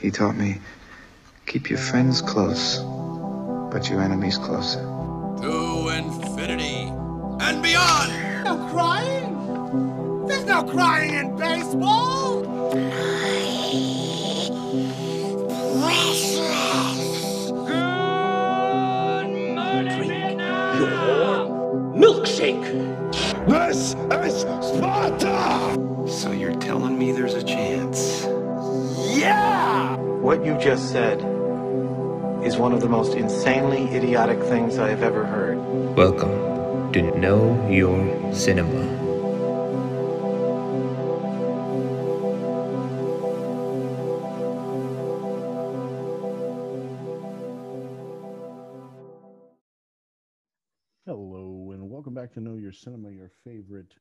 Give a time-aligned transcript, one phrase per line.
[0.00, 0.60] He taught me
[1.46, 2.78] keep your friends close,
[3.72, 4.80] but your enemies closer.
[4.80, 6.90] To infinity
[7.40, 8.44] and beyond!
[8.44, 10.26] No crying?
[10.26, 12.44] There's no crying in baseball!
[21.94, 22.64] milkshake.
[23.46, 26.08] This is Sparta!
[26.08, 28.26] So you're telling me there's a chance?
[30.24, 30.30] Yeah!
[30.30, 31.18] What you just said
[32.42, 35.58] is one of the most insanely idiotic things I have ever heard.
[35.96, 39.02] Welcome to Know Your Cinema.
[51.06, 53.94] Hello, and welcome back to Know Your Cinema, your favorite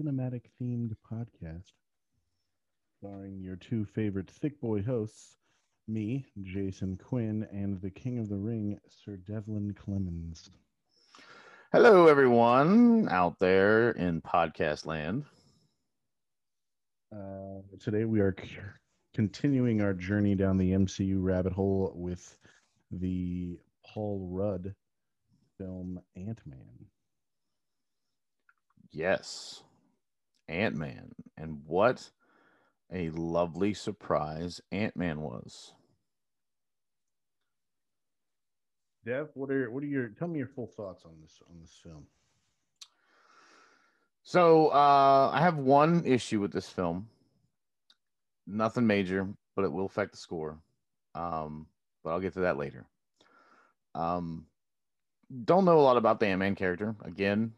[0.00, 1.72] cinematic themed podcast.
[3.00, 5.36] Starring your two favorite thick boy hosts,
[5.86, 10.50] me, Jason Quinn, and the King of the Ring, Sir Devlin Clemens.
[11.72, 15.24] Hello, everyone out there in podcast land.
[17.14, 18.58] Uh, today we are c-
[19.12, 22.36] continuing our journey down the MCU rabbit hole with
[22.90, 24.74] the Paul Rudd
[25.58, 26.86] film Ant Man.
[28.90, 29.62] Yes,
[30.48, 31.12] Ant Man.
[31.36, 32.08] And what
[32.92, 35.72] a lovely surprise Ant Man was.
[39.04, 41.78] Dev, what are what are your tell me your full thoughts on this on this
[41.82, 42.06] film?
[44.26, 47.08] So, uh, I have one issue with this film.
[48.46, 50.58] Nothing major, but it will affect the score.
[51.14, 51.66] Um,
[52.02, 52.86] but I'll get to that later.
[53.94, 54.46] Um,
[55.44, 56.96] don't know a lot about the Ant Man character.
[57.04, 57.52] Again,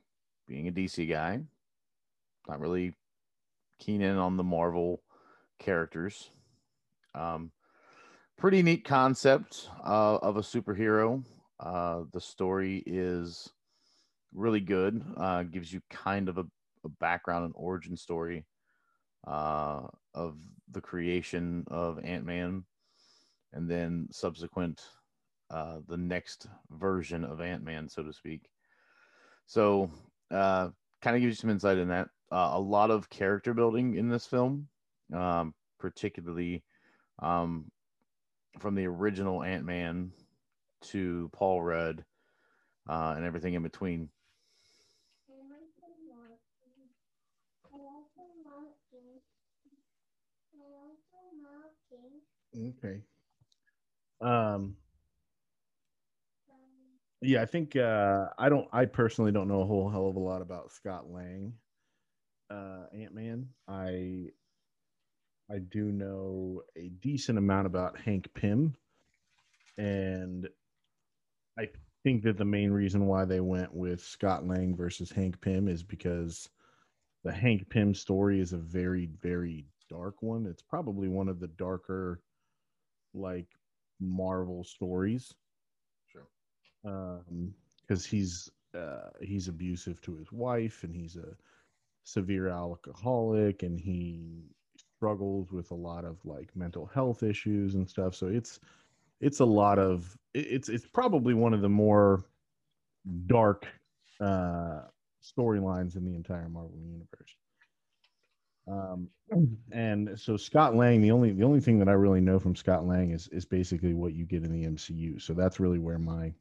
[0.48, 1.40] being a DC guy,
[2.48, 2.94] not really
[3.78, 5.00] keen in on the Marvel
[5.58, 6.30] characters.
[7.14, 7.50] Um,
[8.36, 11.24] pretty neat concept uh, of a superhero.
[11.58, 13.50] Uh, the story is
[14.34, 15.02] really good.
[15.16, 16.44] Uh, gives you kind of a,
[16.84, 18.44] a background and origin story
[19.26, 19.82] uh,
[20.14, 20.36] of
[20.70, 22.64] the creation of Ant Man,
[23.52, 24.82] and then subsequent
[25.50, 28.48] uh, the next version of Ant Man, so to speak.
[29.46, 29.90] So,
[30.30, 30.70] uh,
[31.00, 32.08] kind of gives you some insight in that.
[32.32, 34.68] A lot of character building in this film,
[35.12, 36.62] um, particularly
[37.20, 37.70] um,
[38.58, 40.12] from the original Ant Man
[40.82, 42.04] to Paul Rudd
[42.88, 44.08] uh, and everything in between.
[52.54, 53.02] Okay.
[54.20, 54.76] Um
[57.22, 60.20] yeah, I think uh I don't I personally don't know a whole hell of a
[60.20, 61.54] lot about Scott Lang
[62.50, 63.48] uh Ant-Man.
[63.68, 64.28] I
[65.50, 68.76] I do know a decent amount about Hank Pym
[69.78, 70.48] and
[71.58, 71.68] I
[72.02, 75.82] think that the main reason why they went with Scott Lang versus Hank Pym is
[75.82, 76.48] because
[77.24, 80.46] the Hank Pym story is a very very dark one.
[80.46, 82.22] It's probably one of the darker
[83.14, 83.48] like
[84.00, 85.34] Marvel stories.
[86.06, 86.26] Sure.
[86.84, 91.36] Um, because he's uh he's abusive to his wife and he's a
[92.04, 94.44] severe alcoholic and he
[95.06, 98.14] struggles with a lot of like mental health issues and stuff.
[98.14, 98.58] So it's
[99.20, 102.24] it's a lot of it's it's probably one of the more
[103.26, 103.66] dark
[104.20, 104.80] uh
[105.22, 107.36] storylines in the entire Marvel universe.
[108.68, 109.08] Um,
[109.72, 112.84] and so Scott Lang, the only the only thing that I really know from Scott
[112.84, 115.22] Lang is is basically what you get in the MCU.
[115.22, 116.32] So that's really where my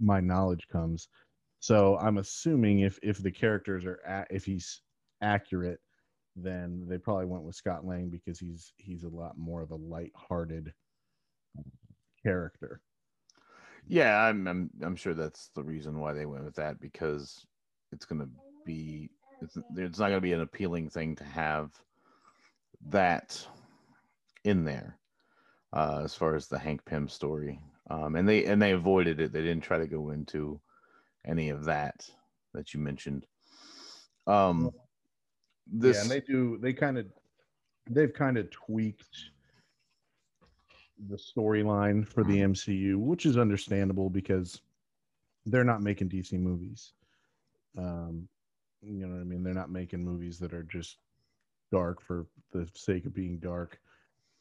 [0.00, 1.06] my knowledge comes.
[1.60, 4.82] So I'm assuming if if the characters are at, if he's
[5.22, 5.78] accurate,
[6.42, 9.76] then they probably went with Scott Lang because he's he's a lot more of a
[9.76, 10.72] light-hearted
[12.22, 12.80] character.
[13.86, 17.46] Yeah, I'm, I'm I'm sure that's the reason why they went with that because
[17.92, 18.28] it's going to
[18.64, 19.10] be
[19.42, 21.70] it's it's not going to be an appealing thing to have
[22.88, 23.46] that
[24.44, 24.98] in there
[25.72, 27.60] uh, as far as the Hank Pym story.
[27.88, 29.32] Um, and they and they avoided it.
[29.32, 30.60] They didn't try to go into
[31.26, 32.08] any of that
[32.54, 33.26] that you mentioned.
[34.26, 34.70] Um,
[35.72, 36.58] this yeah, and they do.
[36.58, 37.06] They kind of,
[37.88, 39.30] they've kind of tweaked
[41.08, 44.60] the storyline for the MCU, which is understandable because
[45.46, 46.92] they're not making DC movies.
[47.78, 48.28] Um,
[48.82, 49.42] you know what I mean?
[49.42, 50.96] They're not making movies that are just
[51.72, 53.78] dark for the sake of being dark.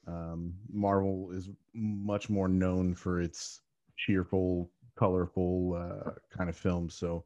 [0.08, 3.62] Um, Marvel is much more known for its
[3.98, 6.96] cheerful, colorful uh, kind of films.
[6.96, 7.24] So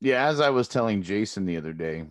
[0.00, 2.06] Yeah, as I was telling Jason the other day,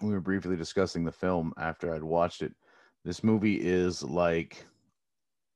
[0.00, 2.52] we were briefly discussing the film after I'd watched it.
[3.04, 4.64] This movie is like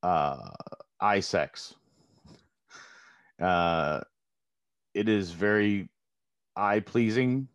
[0.03, 0.51] uh
[1.01, 1.75] eye sex.
[3.41, 4.01] Uh
[4.95, 5.89] it is very
[6.57, 7.49] eye pleasing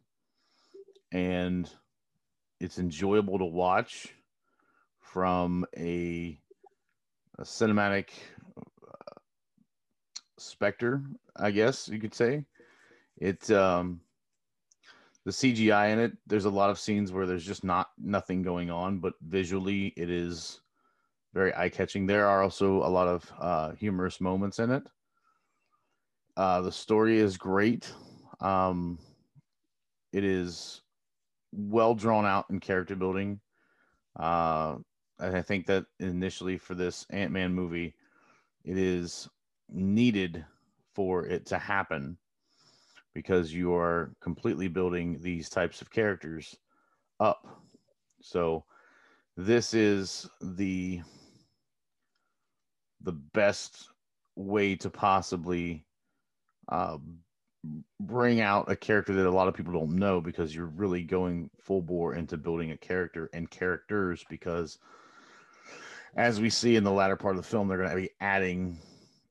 [1.12, 1.70] and
[2.60, 4.14] it's enjoyable to watch
[5.00, 6.40] from a,
[7.38, 8.10] a cinematic
[8.58, 9.20] uh,
[10.38, 11.04] specter,
[11.36, 12.46] I guess you could say.
[13.18, 14.02] It um
[15.26, 18.70] the CGI in it, there's a lot of scenes where there's just not nothing going
[18.70, 20.62] on, but visually it is
[21.34, 22.06] very eye catching.
[22.06, 24.84] There are also a lot of uh, humorous moments in it.
[26.36, 27.92] Uh, the story is great.
[28.42, 29.00] Um,
[30.12, 30.82] it is
[31.52, 33.40] well drawn out in character building.
[34.20, 34.78] Uh,
[35.20, 37.96] and I think that initially for this Ant Man movie,
[38.66, 39.30] it is
[39.70, 40.46] needed
[40.94, 42.18] for it to happen
[43.14, 46.56] because you are completely building these types of characters
[47.20, 47.46] up.
[48.22, 48.64] So
[49.38, 51.02] this is the
[53.02, 53.90] the best
[54.36, 55.86] way to possibly
[56.70, 56.98] uh,
[58.00, 61.50] bring out a character that a lot of people don't know because you're really going
[61.62, 64.80] full bore into building a character and characters because
[66.16, 68.78] as we see in the latter part of the film they're going to be adding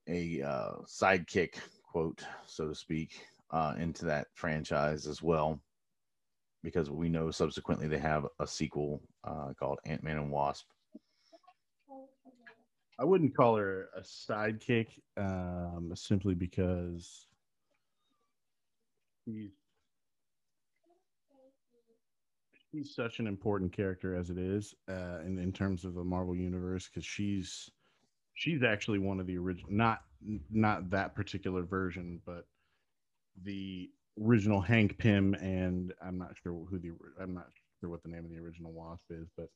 [0.08, 1.55] a uh, sidekick
[1.90, 5.60] quote so to speak uh, into that franchise as well
[6.62, 10.66] because we know subsequently they have a sequel uh, called ant-man and wasp.
[12.99, 17.26] I wouldn't call her a sidekick um, simply because
[19.25, 19.50] she's
[22.70, 26.37] she's such an important character as it is uh, in in terms of the Marvel
[26.37, 27.70] universe because she's
[28.34, 30.02] she's actually one of the original not
[30.50, 32.46] not that particular version but
[33.44, 33.90] the
[34.20, 37.46] original Hank Pym and I'm not sure who the I'm not
[37.81, 39.49] sure what the name of the original Wasp is but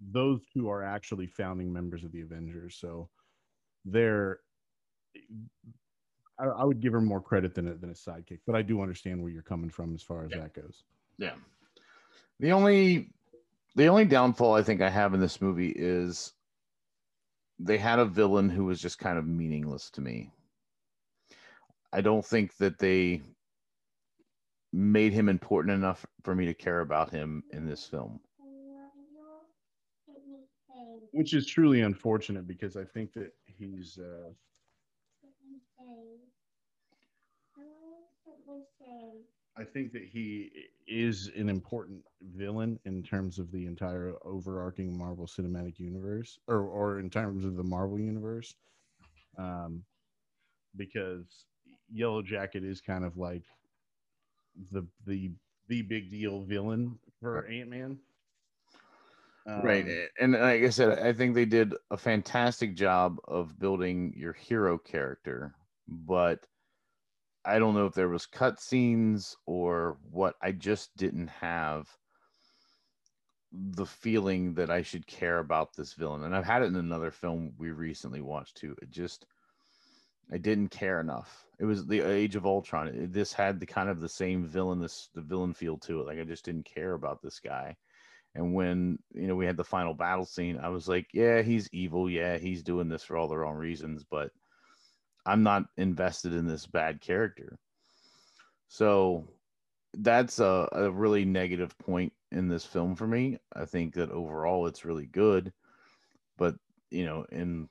[0.00, 3.08] those two are actually founding members of the Avengers so
[3.84, 4.40] they're
[6.38, 8.80] I, I would give her more credit than a, than a sidekick, but I do
[8.80, 10.38] understand where you're coming from as far as Yeah.
[10.40, 10.84] that goes.
[11.18, 11.34] Yeah.
[12.40, 13.10] The only
[13.74, 16.32] the only downfall I think I have in this movie is
[17.58, 20.32] they had a villain who was just kind of meaningless to me.
[21.92, 23.22] I don't think that they
[24.72, 28.20] made him important enough for me to care about him in this film.
[31.12, 34.28] Which is truly unfortunate because I think that he's uh,
[39.58, 40.50] I think that he
[40.86, 42.04] is an important
[42.36, 47.56] villain in terms of the entire overarching Marvel Cinematic Universe, or or in terms of
[47.56, 48.54] the Marvel Universe,
[49.36, 49.82] um,
[50.76, 51.46] because
[51.92, 53.44] Yellow Jacket is kind of like
[54.72, 55.30] the the
[55.68, 57.98] the big deal villain for Ant Man.
[59.46, 59.84] right.
[59.84, 64.32] Um, and like I said, I think they did a fantastic job of building your
[64.32, 65.54] hero character,
[65.86, 66.46] but
[67.44, 70.34] I don't know if there was cut scenes or what.
[70.42, 71.88] I just didn't have
[73.52, 76.24] the feeling that I should care about this villain.
[76.24, 78.76] And I've had it in another film we recently watched too.
[78.82, 79.24] It just
[80.32, 81.44] I didn't care enough.
[81.58, 83.08] It was the Age of Ultron.
[83.10, 86.06] This had the kind of the same villain, this the villain feel to it.
[86.06, 87.76] Like I just didn't care about this guy.
[88.34, 91.68] And when you know we had the final battle scene, I was like, yeah, he's
[91.72, 92.10] evil.
[92.10, 94.30] Yeah, he's doing this for all the wrong reasons, but
[95.26, 97.58] I'm not invested in this bad character.
[98.68, 99.28] So
[99.94, 103.38] that's a, a really negative point in this film for me.
[103.54, 105.52] I think that overall it's really good,
[106.36, 106.54] but
[106.90, 107.68] you know, in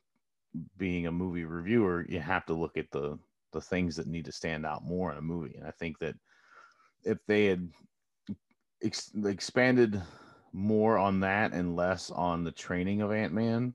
[0.78, 3.18] being a movie reviewer, you have to look at the
[3.54, 5.56] the things that need to stand out more in a movie.
[5.56, 6.16] And I think that
[7.04, 7.70] if they had
[8.84, 10.02] ex- expanded
[10.52, 13.74] more on that and less on the training of Ant Man,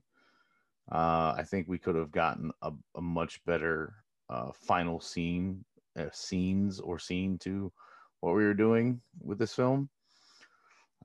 [0.91, 3.95] uh, I think we could have gotten a, a much better
[4.29, 5.65] uh, final scene,
[5.97, 7.71] uh, scenes or scene to
[8.19, 9.89] what we were doing with this film.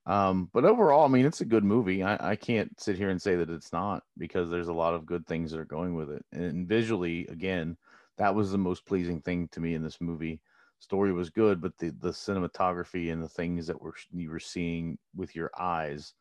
[0.08, 2.02] Um, but overall, I mean, it's a good movie.
[2.02, 5.04] I, I can't sit here and say that it's not because there's a lot of
[5.04, 6.24] good things that are going with it.
[6.32, 7.76] And visually, again,
[8.16, 10.40] that was the most pleasing thing to me in this movie.
[10.80, 14.96] Story was good, but the the cinematography and the things that were you were seeing
[15.14, 16.14] with your eyes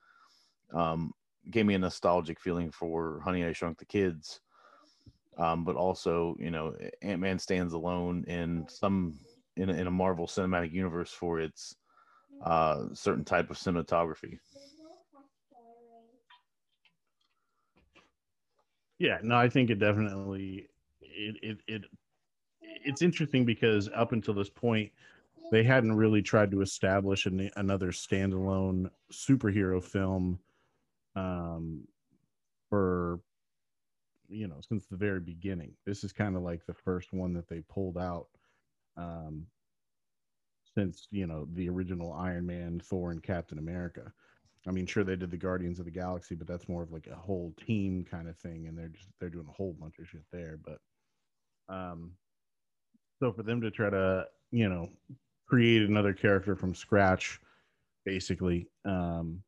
[0.73, 1.13] um,
[1.49, 4.41] gave me a nostalgic feeling for Honey I Shrunk the Kids.
[5.37, 9.13] Um, but also, you know, Ant Man stands alone in some
[9.55, 11.75] in a, in a Marvel Cinematic Universe for its
[12.43, 14.39] uh, certain type of cinematography.
[18.99, 20.67] Yeah, no, I think it definitely
[21.01, 21.81] it it, it
[22.61, 24.91] it's interesting because up until this point
[25.51, 30.39] they hadn't really tried to establish an, another standalone superhero film
[31.15, 31.87] um,
[32.69, 33.19] for
[34.29, 35.73] you know since the very beginning.
[35.85, 38.27] This is kind of like the first one that they pulled out
[38.97, 39.45] um,
[40.77, 44.11] since you know the original Iron Man, Thor, and Captain America.
[44.67, 47.07] I mean, sure they did the Guardians of the Galaxy, but that's more of like
[47.07, 50.07] a whole team kind of thing, and they're just they're doing a whole bunch of
[50.07, 50.59] shit there.
[50.63, 52.11] But um,
[53.19, 54.89] so for them to try to you know
[55.47, 57.39] create another character from scratch,
[58.05, 59.41] basically, um,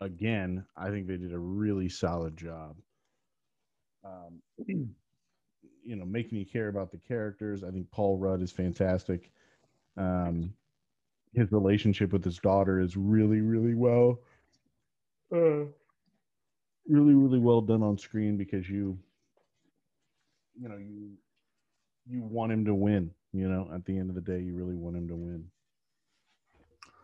[0.00, 2.74] again, I think they did a really solid job.
[4.04, 7.62] Um, you know, making you care about the characters.
[7.62, 9.30] I think Paul Rudd is fantastic.
[9.98, 10.54] Um,
[11.34, 14.20] his relationship with his daughter is really, really well,
[15.32, 15.64] uh,
[16.88, 18.98] really, really well done on screen because you,
[20.60, 21.10] you know, you
[22.08, 23.10] you want him to win.
[23.32, 25.44] You know, at the end of the day, you really want him to win.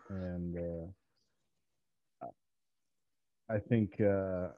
[0.08, 0.56] And
[2.22, 2.26] uh,
[3.50, 4.48] I think uh,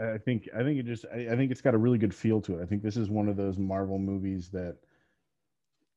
[0.00, 2.40] I think I think it just I, I think it's got a really good feel
[2.42, 2.62] to it.
[2.62, 4.76] I think this is one of those Marvel movies that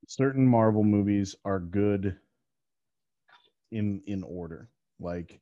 [0.07, 2.17] certain Marvel movies are good
[3.71, 4.69] in in order.
[4.99, 5.41] Like,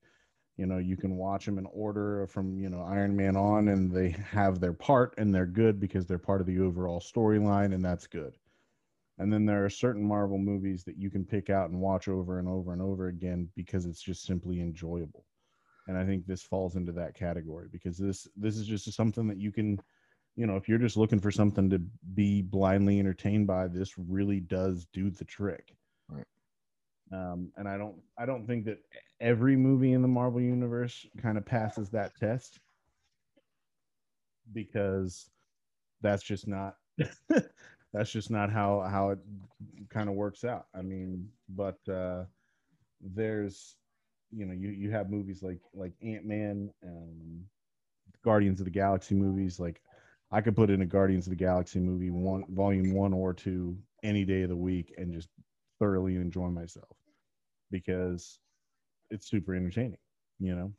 [0.57, 3.91] you know, you can watch them in order from, you know, Iron Man on and
[3.91, 7.83] they have their part and they're good because they're part of the overall storyline and
[7.83, 8.37] that's good.
[9.17, 12.39] And then there are certain Marvel movies that you can pick out and watch over
[12.39, 15.25] and over and over again because it's just simply enjoyable.
[15.87, 19.39] And I think this falls into that category because this this is just something that
[19.39, 19.79] you can
[20.39, 21.79] you know, if you're just looking for something to
[22.13, 25.75] be blindly entertained by, this really does do the trick.
[26.07, 26.23] Right.
[27.11, 28.77] Um, and I don't, I don't think that
[29.19, 32.61] every movie in the Marvel universe kind of passes that test
[34.53, 35.29] because
[35.99, 36.75] that's just not,
[37.93, 39.19] that's just not how how it
[39.89, 40.67] kind of works out.
[40.73, 42.23] I mean, but uh,
[43.01, 43.75] there's,
[44.31, 47.43] you know, you you have movies like like Ant Man, um,
[48.23, 49.81] Guardians of the Galaxy movies, like
[50.31, 53.77] I could put in a Guardians of the Galaxy movie, one volume one or two,
[54.03, 55.29] any day of the week, and just
[55.79, 56.97] thoroughly enjoy myself
[57.71, 58.39] because
[59.09, 59.97] it's super entertaining,
[60.39, 60.73] you know.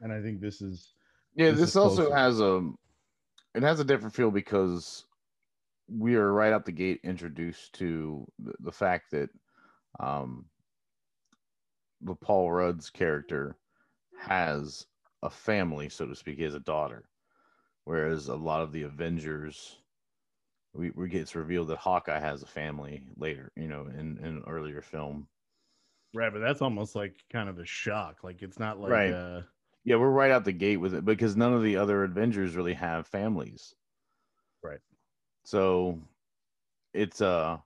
[0.00, 0.94] And I think this is
[1.34, 2.16] Yeah, This this, is also closer.
[2.16, 2.70] has a
[3.54, 5.06] it has a different feel because
[5.88, 9.28] we are right out the gate introduced to the, the fact that
[10.00, 10.46] um
[12.00, 13.56] the Paul Rudd's character
[14.18, 14.86] has
[15.22, 16.36] a family, so to speak.
[16.38, 17.08] He has a daughter,
[17.84, 19.82] whereas a lot of the Avengers,
[20.74, 24.44] we, we gets revealed that Hawkeye has a family later, you know, in, in an
[24.46, 25.28] earlier film.
[26.12, 28.22] right, but that's almost like kind of a shock.
[28.24, 29.08] Like it's not like Right.
[29.08, 29.42] uh
[29.84, 32.74] Yeah, we're right out the gate with it because none of the other Avengers really
[32.74, 33.74] have families.
[34.62, 34.80] Right.
[35.44, 36.00] So
[36.94, 37.58] it's uh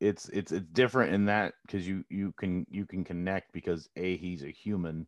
[0.00, 4.16] it's it's it's different in that because you you can you can connect because a
[4.16, 5.06] he's a human,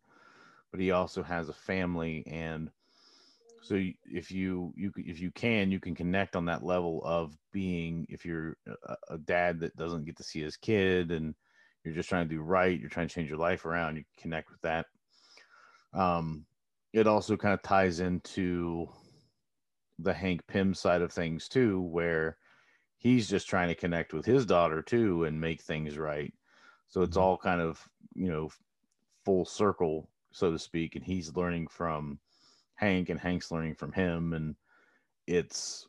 [0.70, 2.70] but he also has a family and
[3.66, 8.06] so if you you if you can you can connect on that level of being
[8.08, 11.35] if you're a, a dad that doesn't get to see his kid and
[11.85, 14.23] you're just trying to do right you're trying to change your life around you can
[14.23, 14.87] connect with that
[15.92, 16.46] um
[16.92, 18.88] it also kind of ties into
[19.99, 22.38] the hank pym side of things too where
[22.96, 26.35] he's just trying to connect with his daughter too and make things right
[26.88, 27.18] so it's Mhm.
[27.18, 28.50] all kind of you know
[29.25, 32.20] full circle so to speak and he's learning from
[32.76, 34.56] hank and hank's learning from him and
[35.26, 35.87] it's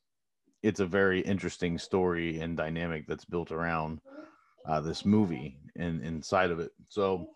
[0.63, 4.01] it's a very interesting story and dynamic that's built around
[4.65, 6.71] uh, this movie and inside of it.
[6.89, 7.29] So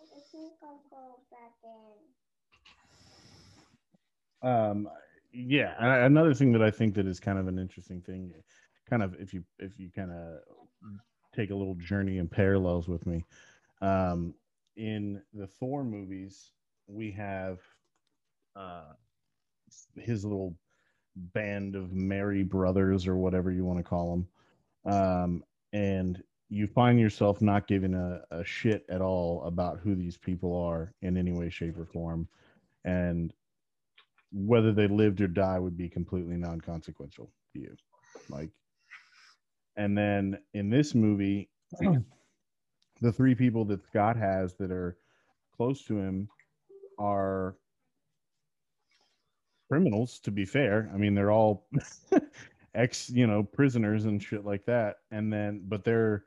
[4.43, 4.89] um
[5.33, 8.33] yeah another thing that i think that is kind of an interesting thing
[8.89, 10.39] kind of if you if you kind of
[11.33, 13.23] take a little journey in parallels with me
[13.81, 14.33] um
[14.75, 16.51] in the thor movies
[16.87, 17.59] we have
[18.55, 18.93] uh
[19.95, 20.55] his little
[21.15, 24.25] band of merry brothers or whatever you want to call
[24.85, 29.95] them um and you find yourself not giving a, a shit at all about who
[29.95, 32.27] these people are in any way shape or form.
[32.83, 33.33] And
[34.33, 37.73] whether they lived or die would be completely non-consequential to you.
[38.29, 38.49] Like
[39.77, 41.49] and then in this movie
[43.01, 44.97] the three people that scott has that are
[45.55, 46.27] close to him
[46.99, 47.55] are
[49.71, 50.91] criminals to be fair.
[50.93, 51.65] I mean they're all
[52.75, 54.97] ex you know prisoners and shit like that.
[55.11, 56.25] And then but they're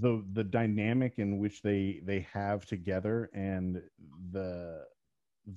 [0.00, 3.82] the the dynamic in which they they have together and
[4.32, 4.82] the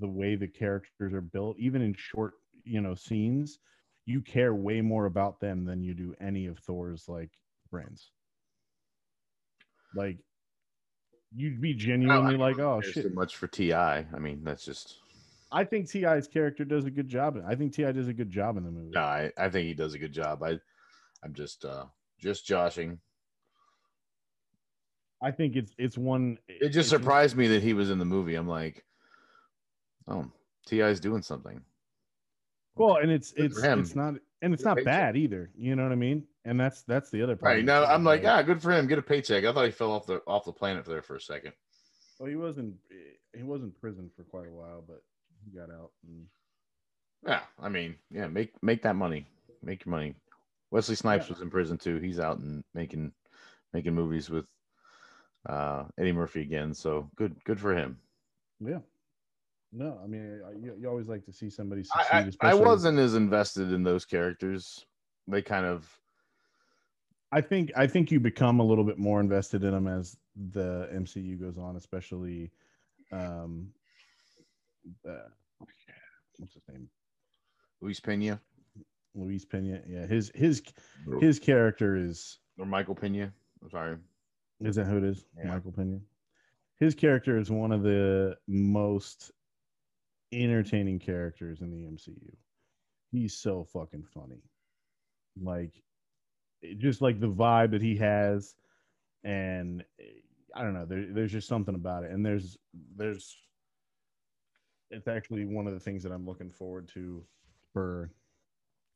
[0.01, 2.33] the way the characters are built even in short
[2.65, 3.59] you know scenes
[4.05, 7.31] you care way more about them than you do any of thor's like
[7.69, 8.11] friends.
[9.95, 10.17] Like
[11.33, 14.05] you'd be oh, genuinely like oh shit so much for T.I.
[14.13, 14.99] i mean that's just
[15.51, 17.41] I think T.I.'s character does a good job.
[17.47, 17.91] I think T.I.
[17.93, 18.91] does a good job in the movie.
[18.93, 20.43] No, I, I think he does a good job.
[20.43, 20.59] I
[21.23, 21.85] I'm just uh
[22.19, 22.99] just joshing.
[25.21, 26.37] I think it's it's one.
[26.47, 28.35] It just surprised me that he was in the movie.
[28.35, 28.85] I'm like,
[30.07, 30.29] oh,
[30.67, 31.61] T.I.'s doing something.
[32.75, 35.49] Well, and it's Good it's it's not and it's not bad either.
[35.57, 36.23] You know what I mean?
[36.45, 37.55] And that's that's the other part.
[37.55, 38.87] Right now, I'm like, ah, good for him.
[38.87, 39.43] Get a paycheck.
[39.45, 41.53] I thought he fell off the off the planet there for a second.
[42.19, 42.75] Well, he wasn't
[43.35, 45.01] he was in prison for quite a while, but
[45.49, 45.91] he got out.
[46.07, 46.25] And,
[47.25, 49.25] Yeah, I mean, yeah, make make that money.
[49.63, 50.15] Make your money.
[50.71, 51.33] Wesley Snipes Yeah.
[51.33, 51.97] was in prison too.
[51.97, 53.11] He's out and making
[53.73, 54.47] making movies with
[55.47, 56.73] uh Eddie Murphy again.
[56.73, 57.99] So good good for him.
[58.59, 58.79] yeah.
[59.73, 62.37] No, I mean, I- you, you always like to see somebody succeed.
[62.41, 64.85] I, I wasn't as invested in those characters.
[65.27, 65.99] They kind of
[67.31, 70.15] I think I think you become a little bit more invested in them as
[70.51, 72.51] the MCU goes on, especially
[73.11, 73.73] um
[75.07, 75.29] uh,
[76.37, 76.89] what's his name?
[77.81, 78.41] Luis Pena
[79.17, 79.81] Luis Pena.
[79.87, 80.61] Yeah, his his
[81.19, 83.33] his character is or Michael Pena.
[83.61, 83.97] I'm sorry.
[84.61, 85.25] is that who it is?
[85.37, 85.49] Yeah.
[85.49, 85.99] Michael Pena.
[86.79, 89.31] His character is one of the most
[90.31, 92.35] entertaining characters in the MCU.
[93.11, 94.41] He's so fucking funny.
[95.41, 95.73] Like
[96.77, 98.55] just like the vibe that he has
[99.23, 100.03] and eh,
[100.55, 102.11] I don't know, there, there's just something about it.
[102.11, 102.57] And there's
[102.95, 103.35] there's
[104.91, 107.23] it's actually one of the things that I'm looking forward to
[107.73, 108.11] for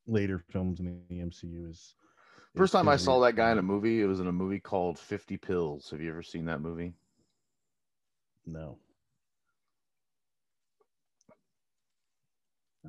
[0.08, 1.96] later films in the MCU is
[2.56, 4.60] First is time I saw that guy in a movie, it was in a movie
[4.60, 5.90] called Fifty Pills.
[5.92, 6.94] Have you ever seen that movie?
[8.46, 8.78] No.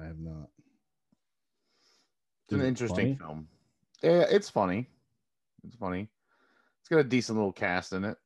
[0.00, 0.48] I have not.
[2.44, 3.18] It's an interesting funny?
[3.18, 3.48] film.
[4.02, 4.88] Yeah, it's funny.
[5.64, 6.08] It's funny.
[6.80, 8.16] It's got a decent little cast in it.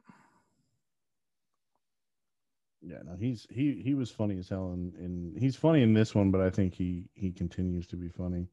[2.83, 6.15] Yeah, no, he's he he was funny as hell and and he's funny in this
[6.15, 8.49] one, but I think he he continues to be funny.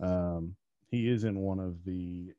[0.00, 0.56] Um
[0.88, 2.32] he is in one of the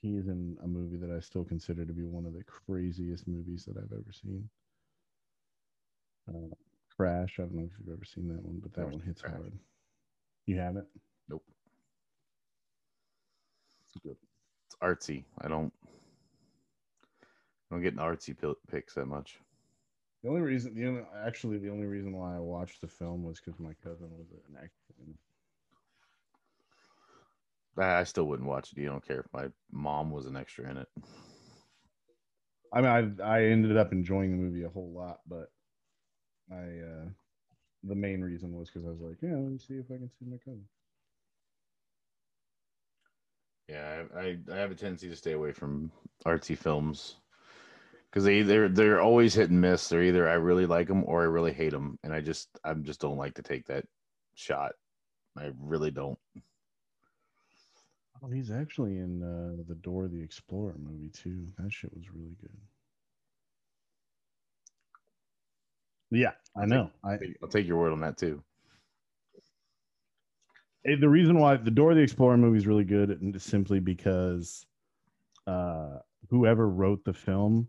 [0.00, 3.28] he is in a movie that I still consider to be one of the craziest
[3.28, 4.48] movies that I've ever seen.
[6.28, 6.54] Uh,
[6.96, 7.36] Crash.
[7.38, 9.34] I don't know if you've ever seen that one, but that one hits Crash.
[9.34, 9.52] hard.
[10.46, 10.86] You haven't?
[11.28, 11.44] Nope.
[13.86, 14.16] It's good.
[14.66, 15.24] It's artsy.
[15.40, 15.72] I don't.
[17.22, 18.36] I don't get into artsy
[18.70, 19.38] picks that much.
[20.22, 23.40] The only reason, the only, actually, the only reason why I watched the film was
[23.40, 24.94] because my cousin was an actor.
[27.76, 28.78] I I still wouldn't watch it.
[28.78, 30.88] You don't care if my mom was an extra in it.
[32.72, 35.50] I mean, I I ended up enjoying the movie a whole lot, but
[36.50, 37.08] I uh
[37.84, 40.10] the main reason was because I was like, yeah, let me see if I can
[40.18, 40.66] see my cousin.
[43.68, 45.92] Yeah, I, I, I have a tendency to stay away from
[46.26, 47.16] artsy films
[48.10, 49.88] because they they're they're always hit and miss.
[49.88, 52.74] They're either I really like them or I really hate them, and I just I
[52.74, 53.84] just don't like to take that
[54.34, 54.72] shot.
[55.38, 56.18] I really don't.
[58.22, 61.46] Oh, he's actually in uh, the Dora the Explorer movie too.
[61.58, 62.50] That shit was really good.
[66.10, 66.90] Yeah, I know.
[67.04, 68.42] I I'll take your word on that too.
[70.84, 74.66] The reason why the Dora the Explorer movie is really good is simply because
[75.46, 77.68] uh whoever wrote the film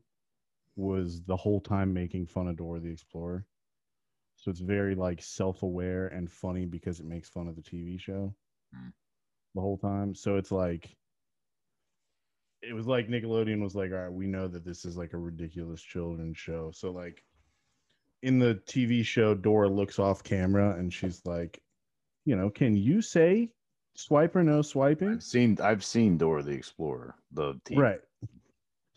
[0.75, 3.45] was the whole time making fun of Dora the Explorer.
[4.37, 8.33] So it's very like self-aware and funny because it makes fun of the TV show
[8.73, 8.89] Hmm.
[9.53, 10.15] the whole time.
[10.15, 10.95] So it's like
[12.61, 15.17] it was like Nickelodeon was like, all right, we know that this is like a
[15.17, 16.71] ridiculous children's show.
[16.71, 17.23] So like
[18.21, 21.61] in the TV show, Dora looks off camera and she's like,
[22.25, 23.51] you know, can you say
[23.95, 25.09] swipe or no swiping?
[25.09, 27.15] I've seen I've seen Dora the Explorer.
[27.31, 27.77] The TV.
[27.77, 28.01] Right.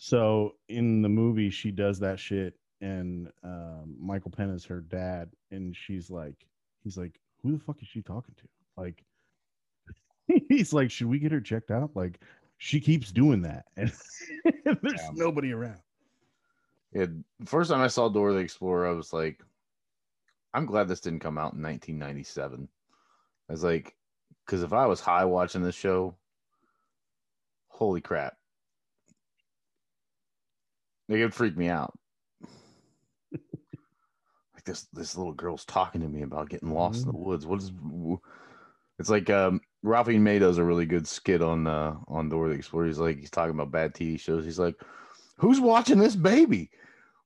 [0.05, 5.31] So in the movie, she does that shit, and um, Michael Pena is her dad,
[5.51, 6.47] and she's like,
[6.83, 8.43] he's like, who the fuck is she talking to?
[8.77, 9.03] Like,
[10.51, 11.93] he's like, should we get her checked out?
[11.95, 12.21] Like,
[12.59, 13.91] she keeps doing that, and
[14.47, 15.09] there's Yeah.
[15.15, 15.81] nobody around.
[16.93, 17.07] Yeah,
[17.41, 19.43] the first time I saw Dora the Explorer, I was like,
[20.53, 22.69] I'm glad this didn't come out in 1997.
[23.49, 23.97] I was like,
[24.45, 26.15] because if I was high watching this show,
[27.69, 28.37] holy crap.
[31.09, 31.93] Like, it freak me out.
[33.33, 37.47] like this this little girl's talking to me about getting lost in the woods.
[37.47, 37.73] What is
[38.99, 42.55] it's like um Ralphie May does a really good skit on uh on Dora the
[42.55, 42.87] Explorer.
[42.87, 44.45] He's like he's talking about bad TV shows.
[44.45, 44.77] He's like,
[45.39, 46.71] Who's watching this baby?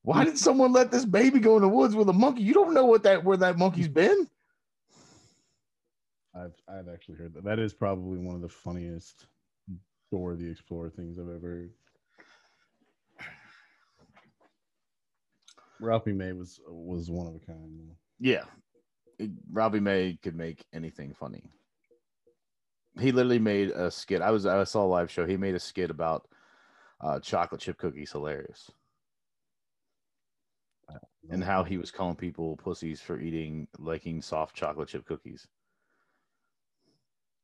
[0.02, 2.42] Why did someone let this baby go in the woods with a monkey?
[2.42, 4.28] You don't know what that where that monkey's been.
[6.34, 7.44] I've I've actually heard that.
[7.44, 9.26] That is probably one of the funniest
[10.10, 11.68] Dora the Explorer things I've ever
[15.80, 17.90] Ralphie May was was one of a kind.
[18.18, 18.44] Yeah,
[19.50, 21.44] Ralphie May could make anything funny.
[22.98, 24.22] He literally made a skit.
[24.22, 25.26] I was I saw a live show.
[25.26, 26.26] He made a skit about
[27.00, 28.12] uh, chocolate chip cookies.
[28.12, 28.70] Hilarious.
[31.30, 35.46] And how he was calling people pussies for eating liking soft chocolate chip cookies.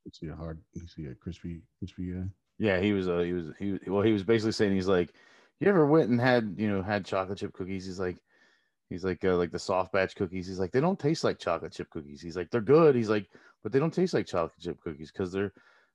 [0.05, 2.25] You see a hard, see a crispy, crispy guy.
[2.59, 3.09] Yeah, he was.
[3.09, 3.47] Uh, he was.
[3.59, 4.03] He well.
[4.03, 5.13] He was basically saying he's like,
[5.61, 7.87] you ever went and had you know had chocolate chip cookies?
[7.87, 8.17] He's like,
[8.91, 10.47] he's like uh, like the soft batch cookies.
[10.47, 12.21] He's like they don't taste like chocolate chip cookies.
[12.21, 12.95] He's like they're good.
[12.95, 13.29] He's like,
[13.63, 15.53] but they don't taste like chocolate chip cookies because they're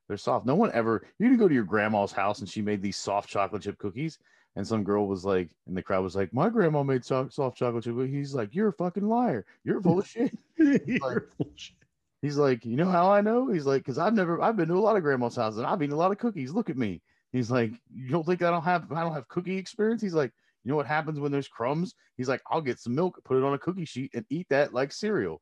[0.08, 0.46] they're soft.
[0.46, 1.06] No one ever.
[1.20, 4.18] You can go to your grandma's house and she made these soft chocolate chip cookies,
[4.56, 7.58] and some girl was like, and the crowd was like, my grandma made so- soft
[7.58, 8.14] chocolate chip cookies.
[8.14, 9.46] He's like, you're a fucking liar.
[9.64, 10.36] You're full of shit.
[10.58, 11.76] You're bullshit.
[12.22, 13.50] He's like, you know how I know?
[13.50, 15.82] He's like, because I've never, I've been to a lot of grandma's houses and I've
[15.82, 16.52] eaten a lot of cookies.
[16.52, 17.02] Look at me.
[17.32, 20.02] He's like, you don't think I don't have, I don't have cookie experience?
[20.02, 20.32] He's like,
[20.64, 21.96] you know what happens when there's crumbs?
[22.18, 24.74] He's like, I'll get some milk, put it on a cookie sheet, and eat that
[24.74, 25.42] like cereal.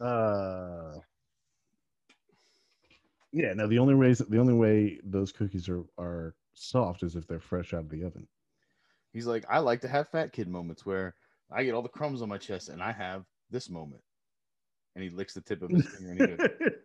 [0.00, 0.98] Uh,
[3.32, 3.52] yeah.
[3.52, 7.40] Now the only ways the only way those cookies are are soft is if they're
[7.40, 8.26] fresh out of the oven.
[9.12, 11.14] He's like, I like to have fat kid moments where
[11.50, 14.02] I get all the crumbs on my chest and I have this moment.
[14.94, 16.36] And he licks the tip of his finger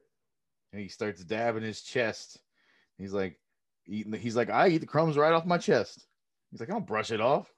[0.75, 2.39] and he goes, and he starts dabbing his chest.
[2.97, 3.39] He's like,
[3.87, 4.11] eating.
[4.11, 6.05] The, he's like, I eat the crumbs right off my chest.
[6.51, 7.51] He's like, I don't brush it off.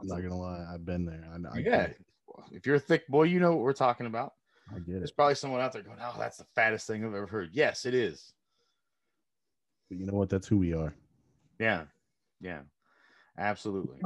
[0.00, 1.24] I'm not gonna lie, I've been there.
[1.30, 1.62] I, I yeah.
[1.62, 2.04] get it.
[2.52, 4.32] If you're a thick boy, you know what we're talking about.
[4.70, 4.98] I get it.
[4.98, 7.84] There's probably someone out there going, "Oh, that's the fattest thing I've ever heard." Yes,
[7.86, 8.32] it is.
[9.88, 10.30] But you know what?
[10.30, 10.94] That's who we are.
[11.60, 11.84] Yeah,
[12.40, 12.60] yeah,
[13.38, 14.00] absolutely.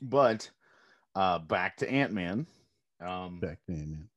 [0.00, 0.50] But
[1.14, 2.46] uh, back to Ant Man.
[3.00, 4.08] Um, Back then, man.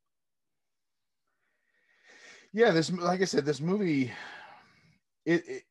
[2.53, 4.11] Yeah, this like I said, this movie,
[5.25, 5.63] it, it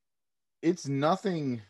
[0.62, 1.62] it's nothing.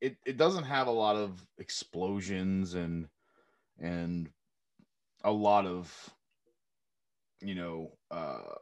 [0.00, 3.08] It it doesn't have a lot of explosions and
[3.78, 4.30] and
[5.24, 6.10] a lot of
[7.40, 8.54] you know uh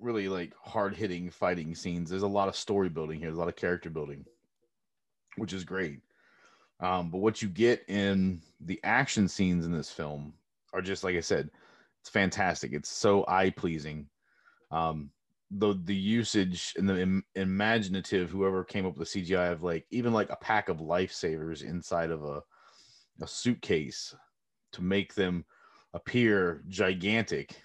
[0.00, 2.10] really like hard hitting fighting scenes.
[2.10, 3.28] There's a lot of story building here.
[3.28, 4.24] There's a lot of character building,
[5.36, 6.00] which is great.
[6.80, 10.34] Um, but what you get in the action scenes in this film
[10.72, 11.50] are just like I said,
[12.00, 12.72] it's fantastic.
[12.72, 14.08] It's so eye pleasing.
[14.70, 15.10] Um,
[15.50, 19.86] the the usage and the Im- imaginative whoever came up with the CGI of like
[19.90, 22.42] even like a pack of lifesavers inside of a
[23.22, 24.14] a suitcase
[24.72, 25.44] to make them
[25.94, 27.62] appear gigantic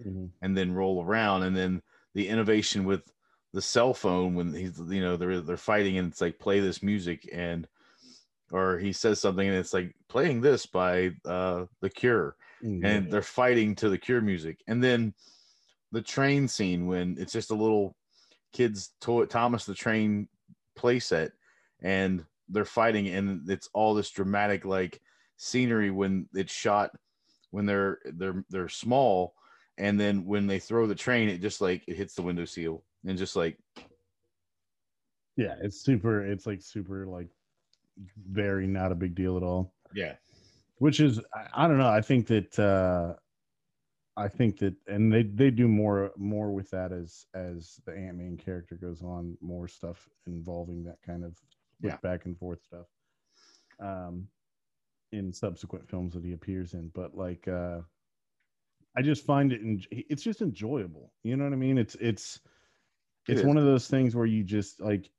[0.00, 0.30] Mhm.
[0.42, 1.82] and then roll around and then
[2.14, 3.02] the innovation with
[3.52, 6.82] the cell phone when he's you know they're they're fighting and it's like play this
[6.82, 7.68] music and
[8.50, 12.84] or he says something and it's like playing this by uh the cure Mhm.
[12.84, 15.14] and they're fighting to the cure music and then
[15.90, 17.96] the train scene when it's just a little
[18.52, 20.28] kids toy thomas the train
[20.78, 21.30] playset
[21.82, 25.00] and they're fighting and it's all this dramatic like
[25.36, 26.90] scenery when it's shot
[27.50, 29.34] when they're they're they're small
[29.78, 32.84] and then when they throw the train it just like it hits the window seal
[33.04, 33.58] and just like
[35.36, 36.24] yeah, it's super.
[36.24, 37.28] It's like super, like
[38.30, 39.72] very not a big deal at all.
[39.94, 40.14] yeah
[40.82, 41.88] which is I, I don't know.
[41.88, 43.14] I think that uh
[44.14, 48.36] i think that and they they do more more with that as as the ant-man
[48.36, 51.32] character goes on more stuff involving that kind of
[51.80, 51.96] Yeah.
[52.02, 52.88] back and forth stuff
[53.80, 54.28] um
[55.12, 56.88] in subsequent films that he appears in.
[56.94, 57.80] But like uh
[58.96, 61.12] i just find it en- it's just enjoyable.
[61.22, 61.78] You know what i mean?
[61.78, 62.40] It's it's
[63.28, 65.10] it's one of those things where you just like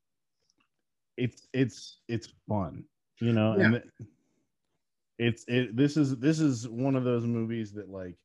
[1.17, 2.83] it's it's it's fun
[3.21, 3.53] you know?
[3.53, 3.89] And it-
[5.23, 8.17] it's it this is this is one of those movies that like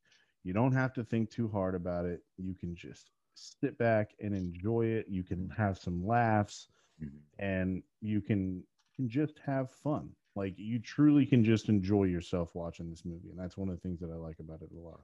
[0.44, 4.34] you don't have to think too hard about it you can just sit back and
[4.34, 6.68] enjoy it you can have some laughs
[7.02, 7.20] Mhm.
[7.38, 8.64] and you can
[8.96, 13.38] can just have fun like you truly can just enjoy yourself watching this movie and
[13.38, 15.00] that's one of the things that i like about it a lot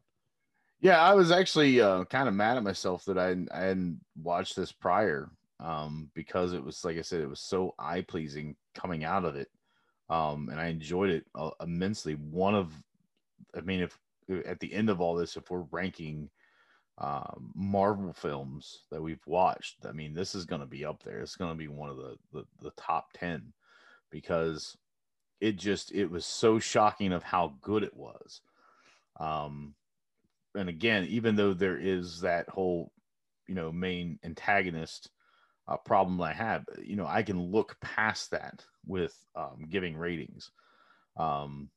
[0.80, 4.00] Yeah, I was actually uh, kind of mad at myself that I, hadn't- I hadn't
[4.16, 5.30] watched this prior
[5.60, 9.36] um, because it was, like I said, it was so eye pleasing coming out of
[9.36, 9.48] it.
[10.10, 12.14] Um, and I enjoyed it uh, immensely.
[12.14, 12.72] One of,
[13.56, 13.98] I mean, if
[14.46, 16.30] at the end of all this, if we're ranking
[16.98, 21.20] um, Marvel films that we've watched, I mean, this is going to be up there.
[21.20, 23.52] It's going to be one of the, the, the top 10
[24.10, 24.76] because
[25.40, 28.40] it just, it was so shocking of how good it was.
[29.18, 29.74] Um,
[30.54, 32.92] and again, even though there is that whole,
[33.46, 35.10] you know, main antagonist
[35.66, 39.96] uh, problem that I have, you know, I can look past that with um, giving
[39.96, 40.50] ratings.
[41.16, 41.70] Um,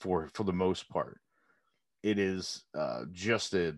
[0.00, 1.20] for for the most part,
[2.02, 3.76] it is uh, just a,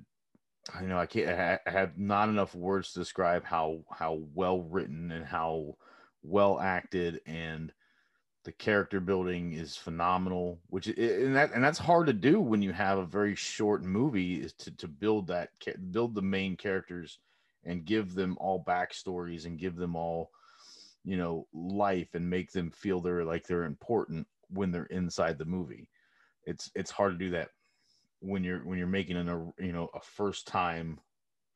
[0.81, 4.61] you know, I can't, I I have not enough words to describe how how well
[4.61, 5.77] written and how
[6.23, 7.73] well acted and
[8.45, 12.73] the character building is phenomenal which and that and that's hard to do when you
[12.73, 15.51] have a very short movie is to, to build that
[15.91, 17.19] build the main characters
[17.65, 20.31] and give them all backstories and give them all
[21.05, 25.45] you know life and make them feel they're like they're important when they're inside the
[25.45, 25.89] movie.
[26.45, 27.51] It's it's hard to do that
[28.21, 30.99] when you're when you're making an a you know a first time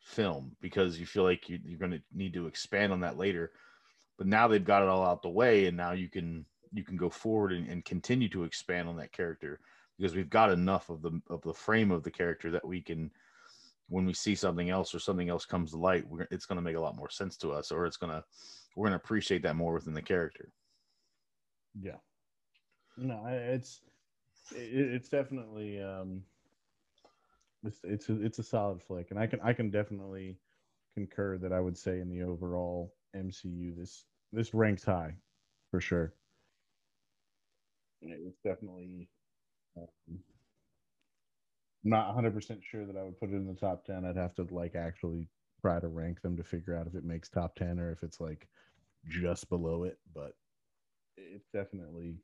[0.00, 3.52] film because you feel like you, you're going to need to expand on that later.
[4.16, 6.96] But now they've got it all out the way and now you can you can
[6.96, 9.60] go forward and, and continue to expand on that character
[9.96, 13.10] because we've got enough of the of the frame of the character that we can
[13.88, 16.62] when we see something else or something else comes to light we're, it's going to
[16.62, 18.22] make a lot more sense to us or it's going to
[18.76, 20.52] we're going to appreciate that more within the character
[21.80, 21.96] Yeah.
[22.96, 23.80] No, it's
[24.54, 26.22] it, it's definitely um
[27.64, 30.38] it's it's a, it's a solid flick and I can I can definitely
[30.94, 35.14] concur that I would say in the overall MCU this this ranks high
[35.70, 36.14] for sure.
[38.00, 39.08] It's definitely
[39.76, 40.18] um,
[41.84, 44.04] not 100% sure that I would put it in the top 10.
[44.04, 45.28] I'd have to like actually
[45.60, 48.20] try to rank them to figure out if it makes top 10 or if it's
[48.20, 48.48] like
[49.08, 50.36] just below it, but
[51.16, 52.18] it's definitely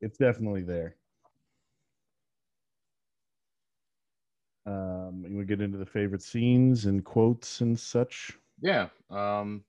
[0.00, 0.96] it's definitely there.
[4.66, 8.38] Um, you we get into the favorite scenes and quotes and such.
[8.60, 9.64] yeah um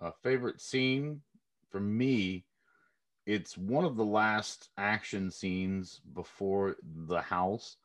[0.00, 1.22] a favorite scene
[1.70, 2.45] for me
[3.26, 6.76] it's one of the last action scenes before
[7.08, 7.76] the house.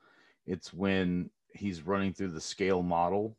[0.46, 3.36] It's when he's running through the scale model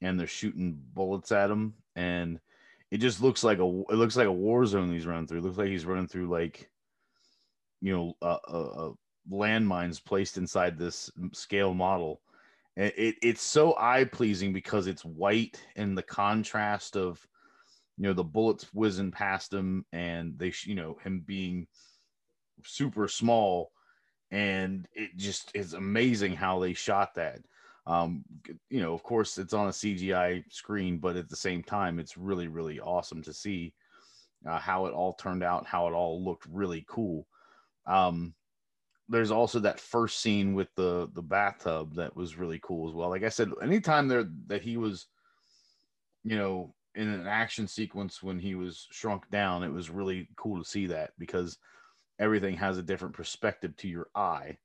[0.00, 1.74] and they're shooting bullets at him.
[1.94, 2.40] And
[2.90, 5.38] it just looks like a it looks like a war zone he's running through.
[5.38, 6.68] It looks like he's running through like
[7.80, 8.90] you know uh,
[9.30, 12.20] landmines placed inside this scale model.
[12.76, 17.24] And it, it's so eye pleasing because it's white and the contrast of
[17.96, 21.66] you know the bullets whizzing past him and they you know him being
[22.64, 23.72] super small.
[24.30, 27.40] And it just is amazing how they shot that.
[27.86, 28.24] Um
[28.70, 32.16] you know of course it's on a cgi screen but at the same time it's
[32.16, 33.74] really really awesome to see
[34.46, 37.26] uh, how it all turned out how it all looked really cool.
[37.86, 38.34] Um
[39.08, 43.10] there's also that first scene with the the bathtub that was really cool as well.
[43.10, 45.06] Like i said anytime there that he was
[46.24, 50.58] you know in an action sequence when he was shrunk down it was really cool
[50.58, 51.58] to see that because
[52.18, 54.56] everything has a different perspective to your eye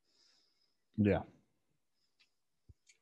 [0.97, 1.21] Yeah.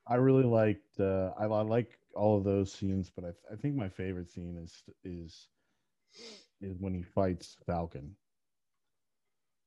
[0.07, 3.75] I really liked uh I, I like all of those scenes, but I, I think
[3.75, 5.47] my favorite scene is is
[6.61, 8.15] is when he fights Falcon.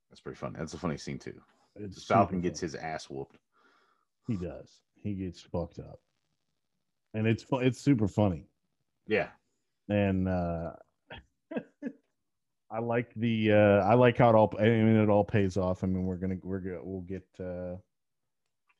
[0.08, 1.40] that's pretty fun that's a funny scene too
[1.76, 3.38] It's falcon gets his ass whooped
[4.26, 4.70] he does.
[5.02, 6.00] He gets fucked up.
[7.14, 8.46] And it's it's super funny.
[9.06, 9.28] yeah
[9.88, 10.72] and uh
[12.70, 15.84] I like the uh I like how it all I mean it all pays off.
[15.84, 17.76] I mean we're gonna we're gonna we'll get uh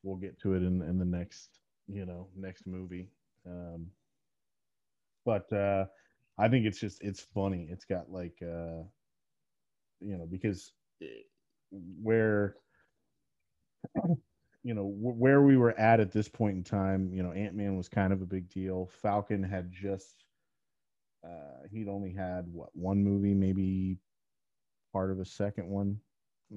[0.03, 3.09] we'll get to it in in the next you know next movie.
[3.45, 3.87] Um
[5.25, 5.85] but uh
[6.37, 7.67] I think it's just it's funny.
[7.69, 8.83] It's got like uh
[9.99, 11.05] you know because eh,
[11.71, 12.55] where
[14.63, 17.87] you know where we were at at this point in time, you know Ant-Man was
[17.87, 18.89] kind of a big deal.
[19.01, 20.25] Falcon had just
[21.23, 23.97] uh, he'd only had what one movie, maybe
[24.93, 25.99] part of a second one,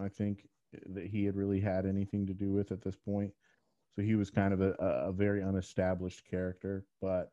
[0.00, 0.48] I think
[0.94, 3.32] that he had really had anything to do with at this point.
[3.94, 6.84] So he was kind of a, a very unestablished character.
[7.00, 7.30] But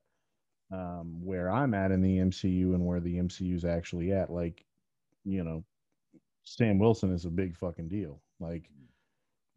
[0.72, 4.65] um, where I'm at in the MCU and where the MCU is actually at, like,
[5.24, 5.63] you know,
[6.44, 8.22] Sam Wilson is a big fucking deal.
[8.39, 8.70] Like,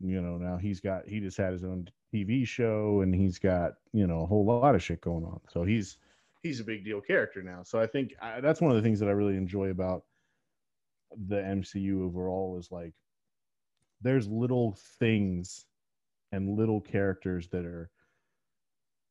[0.00, 3.74] you know, now he's got he just had his own TV show and he's got
[3.92, 5.40] you know a whole lot of shit going on.
[5.48, 5.98] So he's
[6.42, 7.62] he's a big deal character now.
[7.62, 10.04] So I think I, that's one of the things that I really enjoy about
[11.28, 12.94] the MCU overall is like
[14.00, 15.66] there's little things
[16.32, 17.90] and little characters that are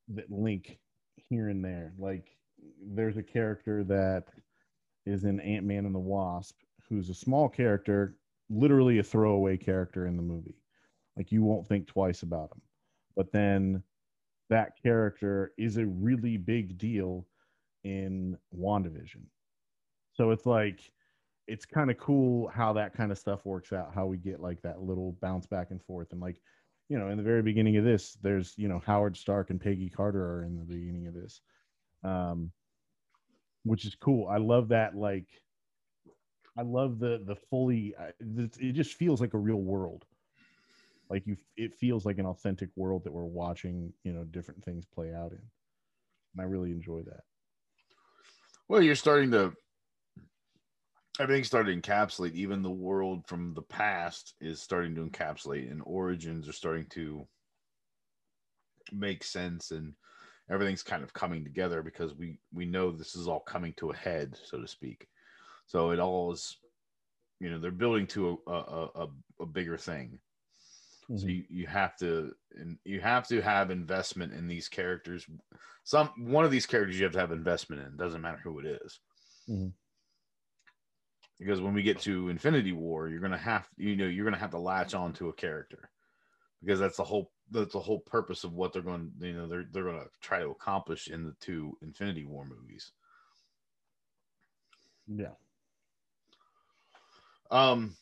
[0.10, 0.80] that link
[1.16, 1.94] here and there.
[1.98, 2.36] Like
[2.84, 4.26] there's a character that
[5.06, 6.58] is in Ant Man and the Wasp
[6.90, 8.18] who's a small character,
[8.50, 10.58] literally a throwaway character in the movie.
[11.16, 12.62] Like you won't think twice about him.
[13.16, 13.84] But then
[14.52, 17.26] that character is a really big deal
[17.86, 19.24] in WandaVision.
[20.14, 20.92] So it's like
[21.48, 24.62] it's kind of cool how that kind of stuff works out, how we get like
[24.62, 26.12] that little bounce back and forth.
[26.12, 26.42] And like,
[26.90, 29.90] you know, in the very beginning of this, there's, you know, Howard Stark and Peggy
[29.90, 31.42] Carter are in the beginning of this.
[32.04, 32.52] Um
[33.64, 34.28] which is cool.
[34.28, 35.28] I love that like
[36.58, 40.06] I love the the fully it it just feels like a real world
[41.12, 44.86] like you it feels like an authentic world that we're watching you know different things
[44.86, 47.22] play out in and i really enjoy that
[48.72, 49.52] Well, you're starting to
[51.20, 52.36] everything's starting to encapsulate.
[52.36, 57.28] Even the world from the past is starting to encapsulate, and origins are starting to
[58.94, 59.94] make sense, and
[60.50, 63.96] everything's kind of coming together because we we know this is all coming to a
[63.98, 65.06] head, so to speak.
[65.68, 66.58] So it all is,
[67.42, 69.08] you know, they're building to a a, a,
[69.42, 70.18] a bigger thing.
[71.18, 75.26] So you, you have to and you have to have investment in these characters.
[75.84, 77.98] Some one of these characters you have to have investment in.
[77.98, 79.00] Doesn't matter who it is.
[79.50, 79.74] Mhm.
[81.38, 84.52] Because when we get to Infinity War, you're gonna have you know you're gonna have
[84.52, 85.90] to latch on to a character
[86.62, 89.66] because that's the whole that's the whole purpose of what they're going you know they're
[89.72, 92.92] they're gonna try to accomplish in the two Infinity War movies.
[95.08, 95.34] Yeah.
[97.50, 97.98] Um,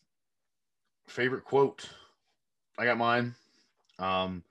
[1.08, 1.90] favorite quote.
[2.80, 3.36] I got mine.
[4.00, 4.44] Um,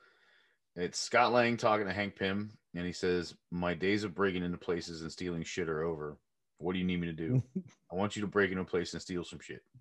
[0.77, 4.59] it's Scott Lang talking to Hank Pym, and he says, "My days of breaking into
[4.59, 6.19] places and stealing shit are over.
[6.59, 7.43] What do you need me to do?
[7.91, 9.62] I want you to break into a place and steal some shit."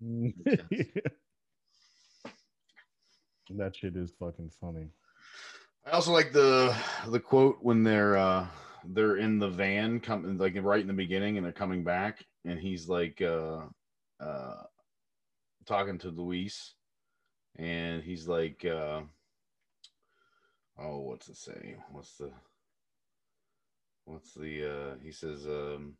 [3.50, 4.88] that shit is fucking funny.
[5.84, 6.74] I also like the
[7.08, 8.46] the quote when they're uh
[8.84, 12.58] they're in the van coming like right in the beginning and they're coming back and
[12.58, 13.60] he's like uh
[14.20, 14.62] uh
[15.66, 16.74] talking to Luis
[17.58, 19.00] and he's like uh
[20.78, 21.76] oh what's it say?
[21.92, 22.30] What's the
[24.04, 25.94] what's the uh he says um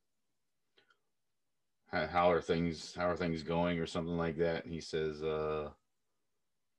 [1.93, 4.65] how, how are things how are things going or something like that?
[4.65, 5.71] And he says uh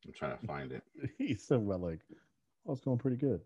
[0.05, 0.83] i'm trying to find it.
[1.17, 1.99] He's talking about like,
[2.67, 3.41] oh, it's going pretty good.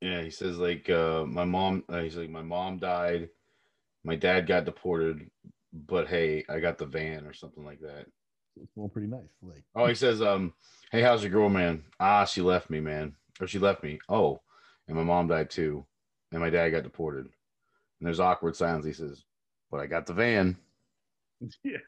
[0.00, 3.30] yeah he says like uh my mom uh, he's like my mom died.
[4.04, 5.30] My dad got deported
[5.72, 8.06] but hey i got the van or something like that
[8.60, 9.30] It's going pretty nice.
[9.42, 10.52] Like, Oh, he says, um,
[10.90, 11.84] hey, how's your girl, man?
[11.98, 13.14] Ah, she left me, man.
[13.40, 13.98] Or she left me.
[14.08, 14.40] Oh,
[14.88, 15.84] and my mom died too.
[16.32, 17.24] And my dad got deported.
[17.26, 18.84] And there's awkward silence.
[18.84, 19.24] He says,
[19.70, 20.56] But I got the van.
[21.64, 21.78] yeah.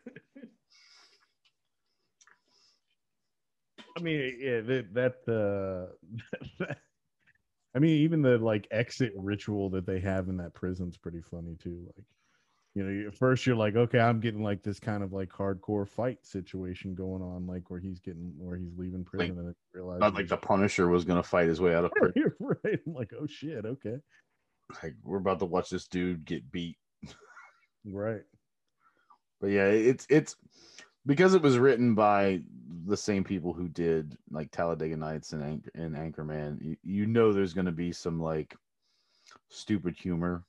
[3.97, 5.93] I mean, yeah, that, that,
[6.61, 6.65] uh,
[7.77, 11.57] I mean, even the like exit ritual that they have in that prison's pretty funny
[11.63, 11.85] too.
[11.97, 12.05] Like,
[12.75, 15.89] you know, at first you're like, okay, I'm getting like this kind of like hardcore
[15.89, 20.01] fight situation going on, like where he's getting, where he's leaving prison, and then realize
[20.01, 22.33] Not like the Punisher was going to fight his way out of prison.
[22.41, 22.81] right.
[22.87, 23.97] I'm like, oh shit, okay,
[24.83, 26.77] Like, we're about to watch this dude get beat.
[27.85, 28.23] right.
[29.41, 30.37] But yeah, it's, it's,
[31.07, 32.41] because it was written by
[32.87, 37.33] the same people who did like Talladega Nights and, Anch- and Anchorman, you, you know
[37.33, 38.57] there's going to be some like
[39.51, 40.43] stupid humor.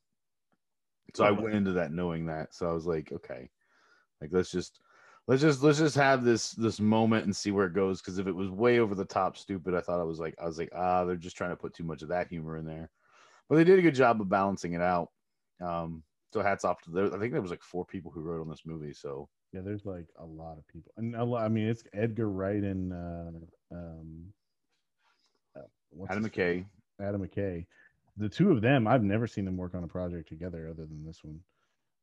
[1.16, 2.54] So I went into that knowing that.
[2.54, 3.50] So I was like, okay,
[4.22, 4.80] like let's just
[5.28, 8.02] let's just let's just have this this moment and see where it goes.
[8.02, 10.46] Because if it was way over the top stupid, I thought I was like I
[10.46, 12.90] was like ah they're just trying to put too much of that humor in there.
[13.50, 15.10] But they did a good job of balancing it out.
[15.62, 17.14] Um, so hats off to them.
[17.14, 18.94] I think there was like four people who wrote on this movie.
[18.94, 22.30] So Yeah, there's like a lot of people, and a lot, I mean, it's Edgar
[22.30, 24.26] Wright and uh, um,
[25.56, 26.66] uh, Adam McKay, name?
[27.00, 27.66] Adam McKay.
[28.18, 31.06] The two of them, I've never seen them work on a project together other than
[31.06, 31.40] this one.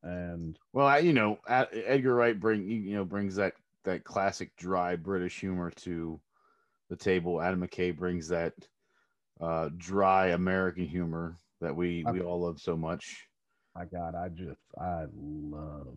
[0.02, 4.96] And Well, I, you know, Edgar Wright bring you know brings that that classic dry
[4.96, 6.20] British humor to
[6.88, 7.40] the table.
[7.40, 8.52] Adam McKay brings that
[9.40, 13.28] uh, dry American humor that we we all love so much.
[13.74, 15.96] my God, I just, I love,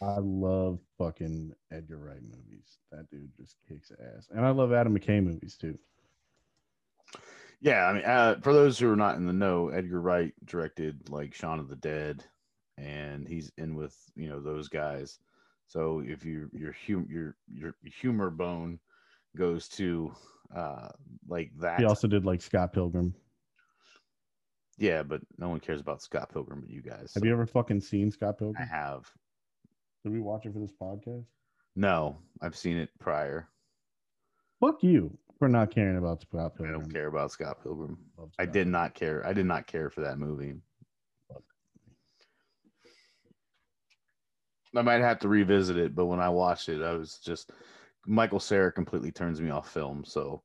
[0.00, 2.78] I love fucking Edgar Wright movies.
[2.92, 5.78] That dude just kicks ass, and I love Adam McKay movies too.
[7.60, 11.08] Yeah, I mean, uh, for those who are not in the know, Edgar Wright directed
[11.08, 12.24] like Shaun of the Dead,
[12.76, 15.18] and he's in with you know those guys.
[15.66, 18.78] So if you your hum your your humor bone
[19.36, 20.12] goes to
[20.54, 20.88] uh
[21.28, 23.12] like that, He also did like Scott Pilgrim.
[24.78, 27.12] yeah, but no one cares about Scott Pilgrim but you guys.
[27.14, 28.62] Have so you ever fucking seen Scott Pilgrim?
[28.62, 29.10] I have.
[30.04, 31.24] Did we watch it for this podcast?
[31.74, 33.48] No, I've seen it prior.
[34.60, 36.74] Fuck you for not caring about Scott Pilgrim.
[36.74, 37.98] I don't care about Scott Pilgrim.
[38.16, 39.24] Love I did not care.
[39.26, 40.54] I did not care for that movie.
[44.76, 47.52] I might have to revisit it, but when I watched it, I was just
[48.06, 50.04] Michael Cera completely turns me off film.
[50.04, 50.42] So,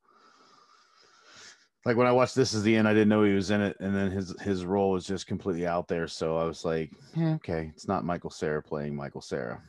[1.86, 3.76] like when I watched This Is the End, I didn't know he was in it,
[3.80, 6.08] and then his his role was just completely out there.
[6.08, 9.62] So I was like, yeah, okay, it's not Michael Cera playing Michael Cera.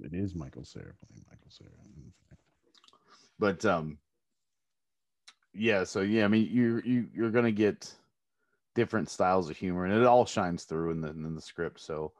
[0.00, 1.70] It is Michael Cera playing Michael Cera.
[3.44, 3.98] But um
[5.52, 7.94] yeah so yeah i mean you you you're gonna get
[8.74, 12.10] different styles of humor and it all shines through in the in the script so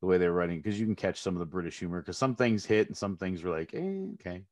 [0.00, 2.34] the way they're writing because you can catch some of the british humor because some
[2.34, 4.42] things hit and some things are like eh, okay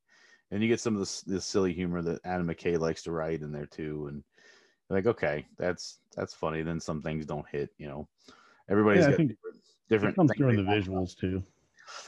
[0.50, 3.40] and you get some of the, the silly humor that adam mckay likes to write
[3.40, 4.22] in there too and
[4.92, 6.62] like okay, that's that's funny.
[6.62, 7.70] Then some things don't hit.
[7.78, 8.08] You know,
[8.68, 9.38] everybody's Yeah, got different,
[9.88, 11.42] different comes through in the visuals too.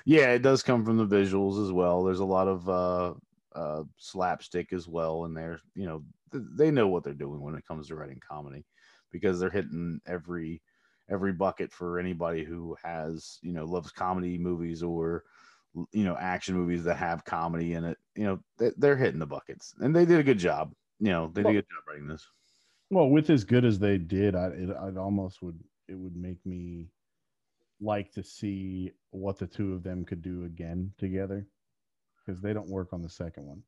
[0.04, 2.04] Yeah, it does come from the visuals as well.
[2.04, 3.14] There's a lot of uh,
[3.54, 5.60] uh, slapstick as well in there.
[5.74, 8.64] You know, th- they know what they're doing when it comes to writing comedy
[9.10, 10.62] because they're hitting every
[11.10, 15.24] every bucket for anybody who has you know loves comedy movies or
[15.92, 17.98] you know action movies that have comedy in it.
[18.14, 20.72] You know, they, they're hitting the buckets, and they did a good job.
[21.00, 22.26] You know, they did a good job writing this.
[22.90, 26.44] Well, with as good as they did, I it I'd almost would it would make
[26.46, 26.88] me
[27.80, 31.46] like to see what the two of them could do again together
[32.24, 33.62] because they don't work on the second one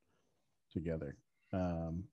[0.73, 1.17] together.
[1.53, 2.05] Um,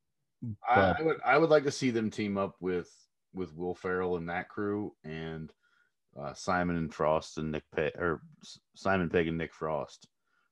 [0.70, 2.90] I, but- I would I would like to see them team up with
[3.34, 5.52] with Will Ferrell and that crew and
[6.20, 8.22] uh, Simon and Frost and Nick Pegg or
[8.76, 10.08] Simon Pegg and Nick Frost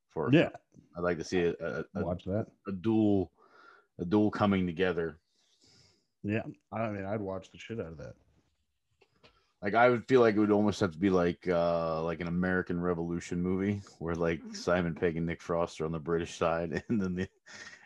[0.10, 0.50] for yeah.
[0.98, 2.48] I'd like to see a, a, a, watch that.
[2.68, 3.32] a duel
[4.00, 5.20] a duel coming together.
[6.24, 8.14] Yeah, I mean, I'd watch the shit out of that.
[9.62, 12.28] Like I would feel like it would almost have to be like uh like an
[12.28, 16.84] American Revolution movie where like Simon Pegg and Nick Frost are on the British side
[16.90, 17.30] and then the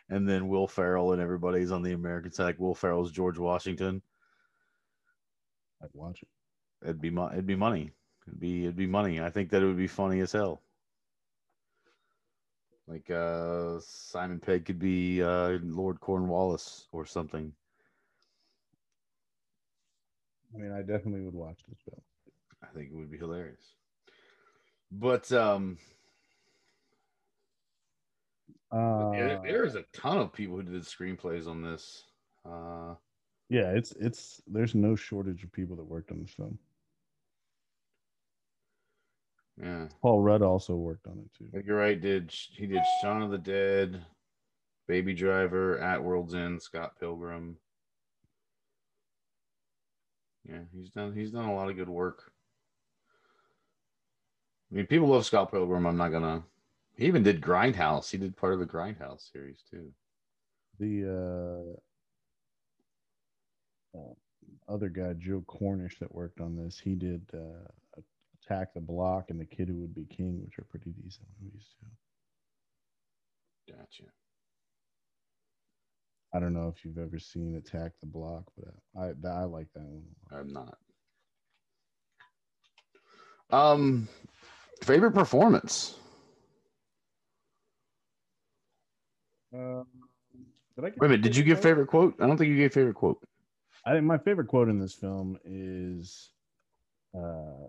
[0.08, 2.44] and then Will Ferrell and everybody's on the American side.
[2.44, 4.00] Like Will Ferrell's George Washington.
[5.82, 6.28] I'd watch it.
[6.82, 7.92] it'd be mo- it'd be money.
[8.26, 9.20] It'd be it'd be money.
[9.20, 10.62] I think that it would be funny as hell.
[12.88, 17.52] Like uh Simon Pegg could be uh Lord Cornwallis or something.
[20.54, 22.00] I mean, I definitely would watch this film.
[22.62, 23.74] I think it would be hilarious.
[24.90, 25.78] But um
[28.72, 32.04] Uh, yeah, there is a ton of people who did screenplays on this.
[32.44, 32.94] Uh
[33.48, 36.58] yeah, it's it's there's no shortage of people that worked on this film.
[39.60, 39.86] yeah.
[40.02, 41.48] Paul Rudd also worked on it too.
[41.56, 44.04] Edgar Wright did he did Shaun of the Dead,
[44.88, 47.56] Baby Driver, At World's End, Scott Pilgrim.
[50.48, 52.30] Yeah, he's done he's done a lot of good work.
[54.70, 55.86] I mean, people love Scott Pilgrim.
[55.86, 56.42] I'm not gonna.
[56.96, 58.10] He even did Grindhouse.
[58.10, 59.92] He did part of the Grindhouse series too.
[60.78, 61.76] The
[63.94, 64.14] uh, uh,
[64.68, 68.00] other guy, Joe Cornish, that worked on this, he did uh,
[68.44, 71.74] Attack the Block and The Kid Who Would Be King, which are pretty decent movies
[71.80, 71.86] too.
[73.74, 74.04] Gotcha.
[76.36, 79.84] I don't know if you've ever seen Attack the Block, but I I like that
[79.84, 80.04] one.
[80.30, 80.76] I'm not.
[83.50, 84.06] Um,
[84.82, 85.94] favorite performance.
[89.54, 89.86] Um,
[90.74, 91.22] did I get Wait a minute.
[91.22, 92.14] Did you give favorite quote?
[92.20, 93.18] I don't think you gave favorite quote.
[93.86, 96.32] I think my favorite quote in this film is
[97.18, 97.68] uh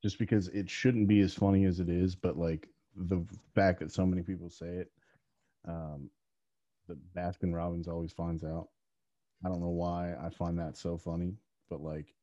[0.00, 3.90] just because it shouldn't be as funny as it is, but like the fact that
[3.90, 4.92] so many people say it,
[5.66, 6.08] um
[6.88, 8.68] that Baskin Robbins always finds out.
[9.44, 11.34] I don't know why I find that so funny,
[11.68, 12.14] but like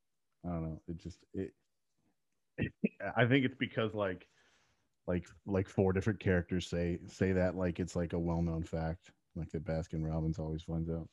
[0.46, 1.54] I don't know, it just it
[3.16, 4.28] I think it's because like
[5.08, 9.50] like like four different characters say say that like it's like a well-known fact, like
[9.52, 11.08] that Baskin Robbins always finds out.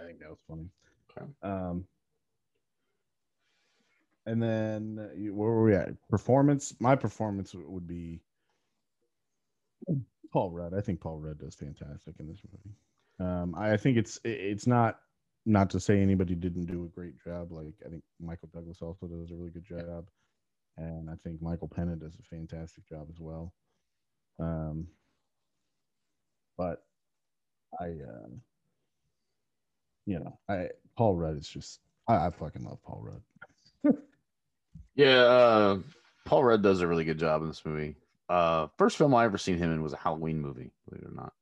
[0.00, 0.68] I think that was funny.
[1.10, 1.26] Okay.
[1.42, 1.86] Um,
[4.26, 5.90] and then uh, where were we at?
[6.08, 6.74] Performance.
[6.80, 8.20] My performance would be
[10.32, 10.74] Paul Rudd.
[10.74, 12.76] I think Paul Rudd does fantastic in this movie.
[13.20, 14.98] Um, I I think it's it's not
[15.46, 17.52] not to say anybody didn't do a great job.
[17.52, 20.06] Like I think Michael Douglas also does a really good job,
[20.76, 23.52] and I think Michael Pena does a fantastic job as well.
[24.40, 24.88] Um,
[26.56, 26.84] but
[27.80, 28.28] I, uh,
[30.06, 33.94] you know, I Paul Rudd is just I, I fucking love Paul Rudd.
[34.96, 35.78] Yeah, uh,
[36.24, 37.96] Paul Rudd does a really good job in this movie.
[38.28, 41.14] Uh, first film I ever seen him in was a Halloween movie, believe it or
[41.14, 41.32] not.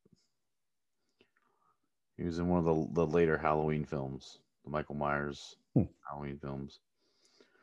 [2.17, 5.85] He was in one of the, the later Halloween films, the Michael Myers Hmm.
[6.09, 6.81] Halloween films.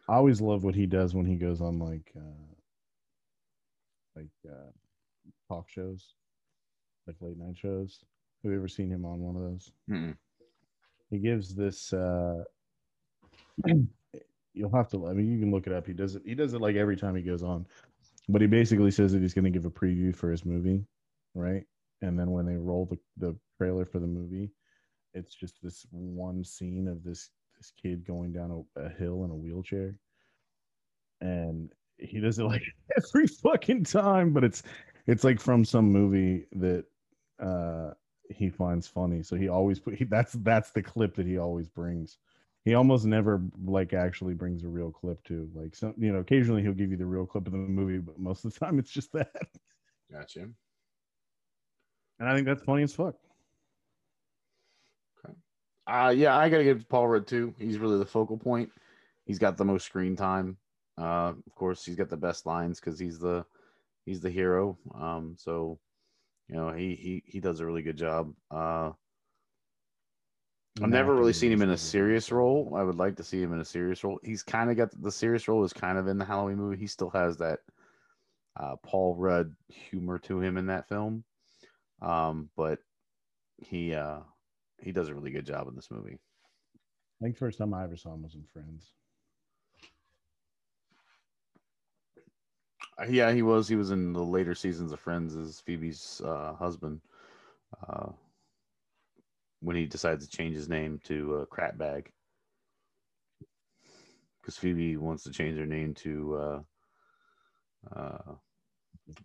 [0.07, 2.55] I always love what he does when he goes on like uh
[4.15, 4.71] like uh
[5.47, 6.15] talk shows,
[7.05, 8.03] like late night shows.
[8.43, 9.71] Have you ever seen him on one of those?
[9.89, 10.17] Mm-mm.
[11.11, 12.43] He gives this uh
[14.53, 15.85] you'll have to I mean you can look it up.
[15.85, 17.67] He does it he does it like every time he goes on.
[18.29, 20.85] But he basically says that he's gonna give a preview for his movie,
[21.33, 21.63] right?
[22.01, 24.51] And then when they roll the, the trailer for the movie,
[25.13, 29.31] it's just this one scene of this this kid going down a, a hill in
[29.31, 29.95] a wheelchair.
[31.21, 32.63] And he does it like
[32.97, 34.63] every fucking time but it's
[35.07, 36.85] it's like from some movie that
[37.41, 37.91] uh
[38.29, 39.23] he finds funny.
[39.23, 42.19] So he always put he, that's that's the clip that he always brings
[42.69, 46.61] he almost never like actually brings a real clip to like some you know occasionally
[46.61, 48.91] he'll give you the real clip of the movie but most of the time it's
[48.91, 49.31] just that
[50.11, 50.41] Gotcha.
[52.19, 53.15] and i think that's funny as fuck
[55.87, 57.55] Uh yeah, I gotta give Paul Rudd too.
[57.57, 58.69] He's really the focal point.
[59.25, 60.57] He's got the most screen time.
[60.99, 63.43] Uh, of course, he's got the best lines because he's the
[64.05, 64.77] he's the hero.
[64.93, 65.79] Um, so
[66.47, 68.35] you know he he he does a really good job.
[68.51, 68.91] Uh,
[70.81, 72.73] I've never really seen him in a serious role.
[72.75, 74.19] I would like to see him in a serious role.
[74.23, 76.77] He's kind of got the serious role is kind of in the Halloween movie.
[76.77, 77.59] He still has that
[78.57, 81.23] uh, Paul Rudd humor to him in that film,
[82.01, 82.79] um, but
[83.57, 84.19] he uh,
[84.81, 86.17] he does a really good job in this movie.
[87.21, 88.93] I think first time I ever saw him was in Friends.
[92.97, 93.67] Uh, Yeah, he was.
[93.67, 97.01] He was in the later seasons of Friends as Phoebe's uh, husband.
[99.61, 102.11] When he decides to change his name to uh, Crap Bag,
[104.41, 108.33] because Phoebe wants to change her name to uh, uh,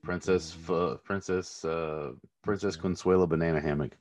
[0.03, 2.13] Princess F- Princess uh,
[2.43, 3.97] Princess Consuela Banana Hammock.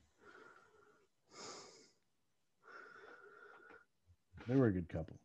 [4.48, 5.18] They were a good couple.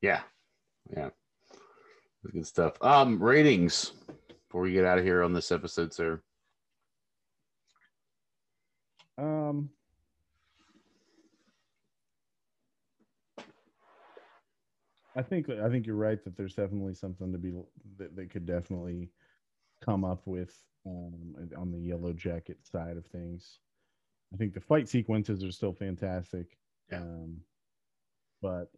[0.00, 0.22] Yeah,
[0.90, 1.10] yeah,
[2.32, 2.82] good stuff.
[2.82, 3.92] Um, ratings
[4.48, 6.20] before we get out of here on this episode, sir.
[9.18, 9.70] Um,
[15.16, 17.52] I think I think you're right that there's definitely something to be
[17.96, 19.10] that they could definitely
[19.80, 23.60] come up with um, on the Yellowjacket side of things.
[24.34, 26.58] I think the fight sequences are still fantastic,
[26.90, 26.98] Yeah.
[26.98, 27.44] um,
[28.42, 28.70] but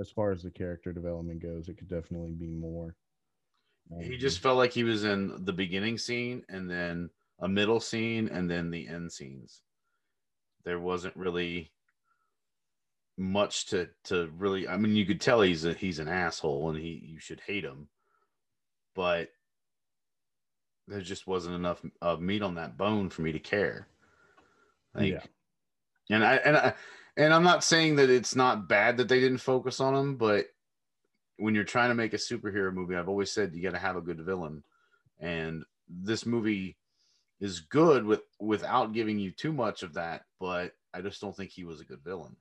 [0.00, 2.96] as far as the character development goes, it could definitely be more.
[3.98, 7.80] He Um, just felt like he was in the beginning scene and then a middle
[7.80, 9.62] scene and then the end scenes.
[10.64, 11.72] There wasn't really
[13.18, 16.78] much to to really I mean you could tell he's a he's an asshole and
[16.78, 17.88] he you should hate him.
[18.94, 19.30] But
[20.88, 23.88] there just wasn't enough of meat on that bone for me to care.
[24.94, 25.22] Like, Yeah.
[26.10, 26.74] and I and I
[27.16, 30.46] and I'm not saying that it's not bad that they didn't focus on him, but
[31.38, 33.96] when you're trying to make a superhero movie, I've always said you got to have
[33.96, 34.62] a good villain,
[35.18, 36.76] and this movie
[37.40, 40.24] is good with without giving you too much of that.
[40.40, 42.36] But I just don't think he was a good villain.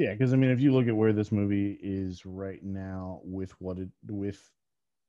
[0.00, 3.52] Yeah, because I mean, if you look at where this movie is right now, with
[3.60, 4.40] what it with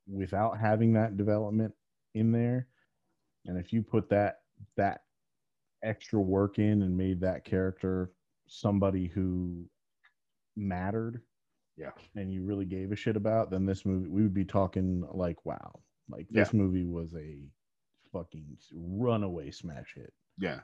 [0.05, 1.73] without having that development
[2.13, 2.67] in there,
[3.45, 4.39] and if you put that
[4.75, 5.03] that
[5.81, 8.11] extra work in and made that character
[8.47, 9.63] somebody who
[10.57, 11.21] mattered,
[11.77, 11.91] Yeah.
[12.17, 15.45] and you really gave a shit about, then this movie we would be talking like,
[15.45, 15.79] wow,
[16.09, 17.39] like this movie was a
[18.11, 20.11] fucking runaway smash hit.
[20.37, 20.59] Yeah,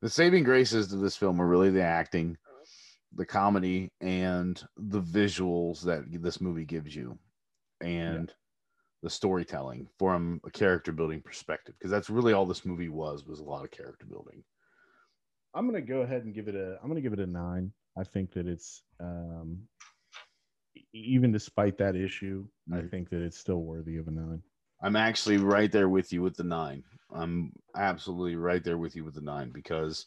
[0.00, 2.38] the saving graces to this film are really the acting,
[3.16, 7.18] the comedy, and the visuals that this movie gives you,
[7.80, 8.32] and
[9.02, 11.74] the storytelling from a character building perspective.
[11.78, 14.42] Because that's really all this movie was was a lot of character building.
[15.54, 16.78] I'm gonna go ahead and give it a.
[16.82, 17.72] I'm gonna give it a nine.
[17.96, 19.68] I think that it's um,
[20.92, 22.90] even despite that issue, I Mhm.
[22.90, 24.42] think that it's still worthy of a nine.
[24.82, 26.84] I'm actually right there with you with the nine.
[27.12, 30.06] I'm absolutely right there with you with the nine because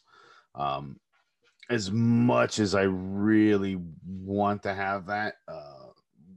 [0.54, 1.00] um,
[1.70, 5.88] as much as I really want to have that uh,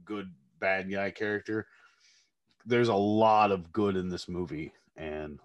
[0.04, 0.30] good
[0.60, 1.66] bad guy character,
[2.66, 5.40] there's a lot of good in this movie, and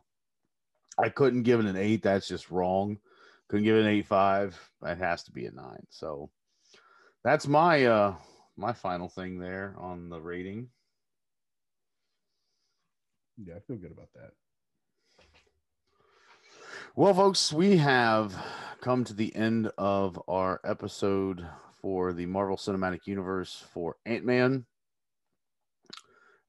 [0.98, 2.04] I couldn't give it an eight.
[2.04, 3.00] That's just wrong.
[3.48, 4.60] Couldn't give it an eight five.
[4.84, 5.86] It has to be a nine.
[5.90, 6.30] So
[7.24, 8.16] that's my uh
[8.58, 10.70] my final thing there on the rating.
[13.38, 14.32] Yeah, I feel good about that.
[16.98, 18.36] Well, folks, we have
[18.82, 21.46] come to the end of our episode
[21.80, 24.66] for the Marvel Cinematic Universe for Ant Man.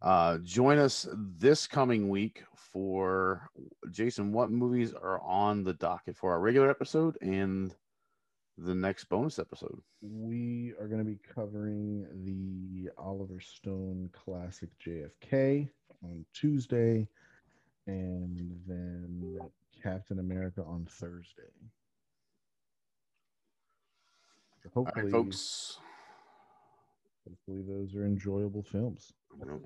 [0.01, 3.51] Uh, join us this coming week for
[3.91, 4.33] Jason.
[4.33, 7.75] What movies are on the docket for our regular episode and
[8.57, 9.83] the next bonus episode?
[10.01, 15.69] We are going to be covering the Oliver Stone classic JFK
[16.03, 17.07] on Tuesday,
[17.87, 19.39] and then
[19.83, 21.43] Captain America on Thursday.
[24.74, 25.79] Hopefully, right, folks.
[27.26, 29.12] hopefully those are enjoyable films.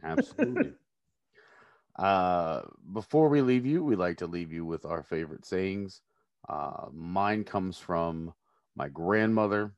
[0.04, 0.72] Absolutely.
[1.96, 6.02] uh, before we leave you, we like to leave you with our favorite sayings.
[6.48, 8.32] Uh, mine comes from
[8.76, 9.72] my grandmother.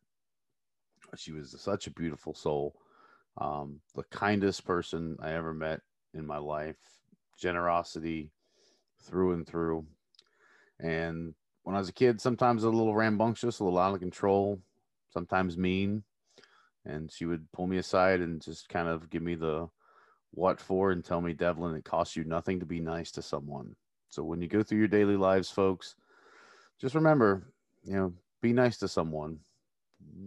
[1.16, 2.76] She was such a beautiful soul,
[3.38, 5.80] um, the kindest person I ever met
[6.12, 6.76] in my life,
[7.38, 8.30] generosity
[9.00, 9.86] through and through.
[10.84, 14.60] And when I was a kid, sometimes a little rambunctious, a little out of control,
[15.10, 16.04] sometimes mean.
[16.84, 19.68] And she would pull me aside and just kind of give me the
[20.32, 23.74] what for and tell me, Devlin, it costs you nothing to be nice to someone.
[24.10, 25.96] So when you go through your daily lives, folks,
[26.78, 27.44] just remember,
[27.84, 28.12] you know,
[28.42, 29.38] be nice to someone.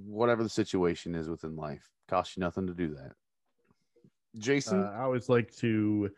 [0.08, 1.91] whatever the situation is within life.
[2.08, 3.12] Costs you nothing to do that.
[4.38, 6.10] Jason, Uh, I always like to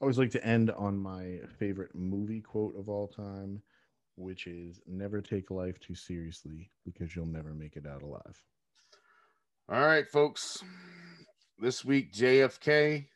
[0.00, 3.62] I always like to end on my favorite movie quote of all time,
[4.16, 8.42] which is never take life too seriously because you'll never make it out alive.
[9.68, 10.62] all right, folks.
[11.58, 13.06] This week, JFK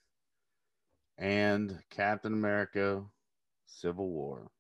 [1.18, 3.02] and Captain America
[3.66, 4.50] Civil War.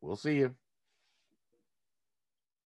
[0.00, 0.54] We'll see you.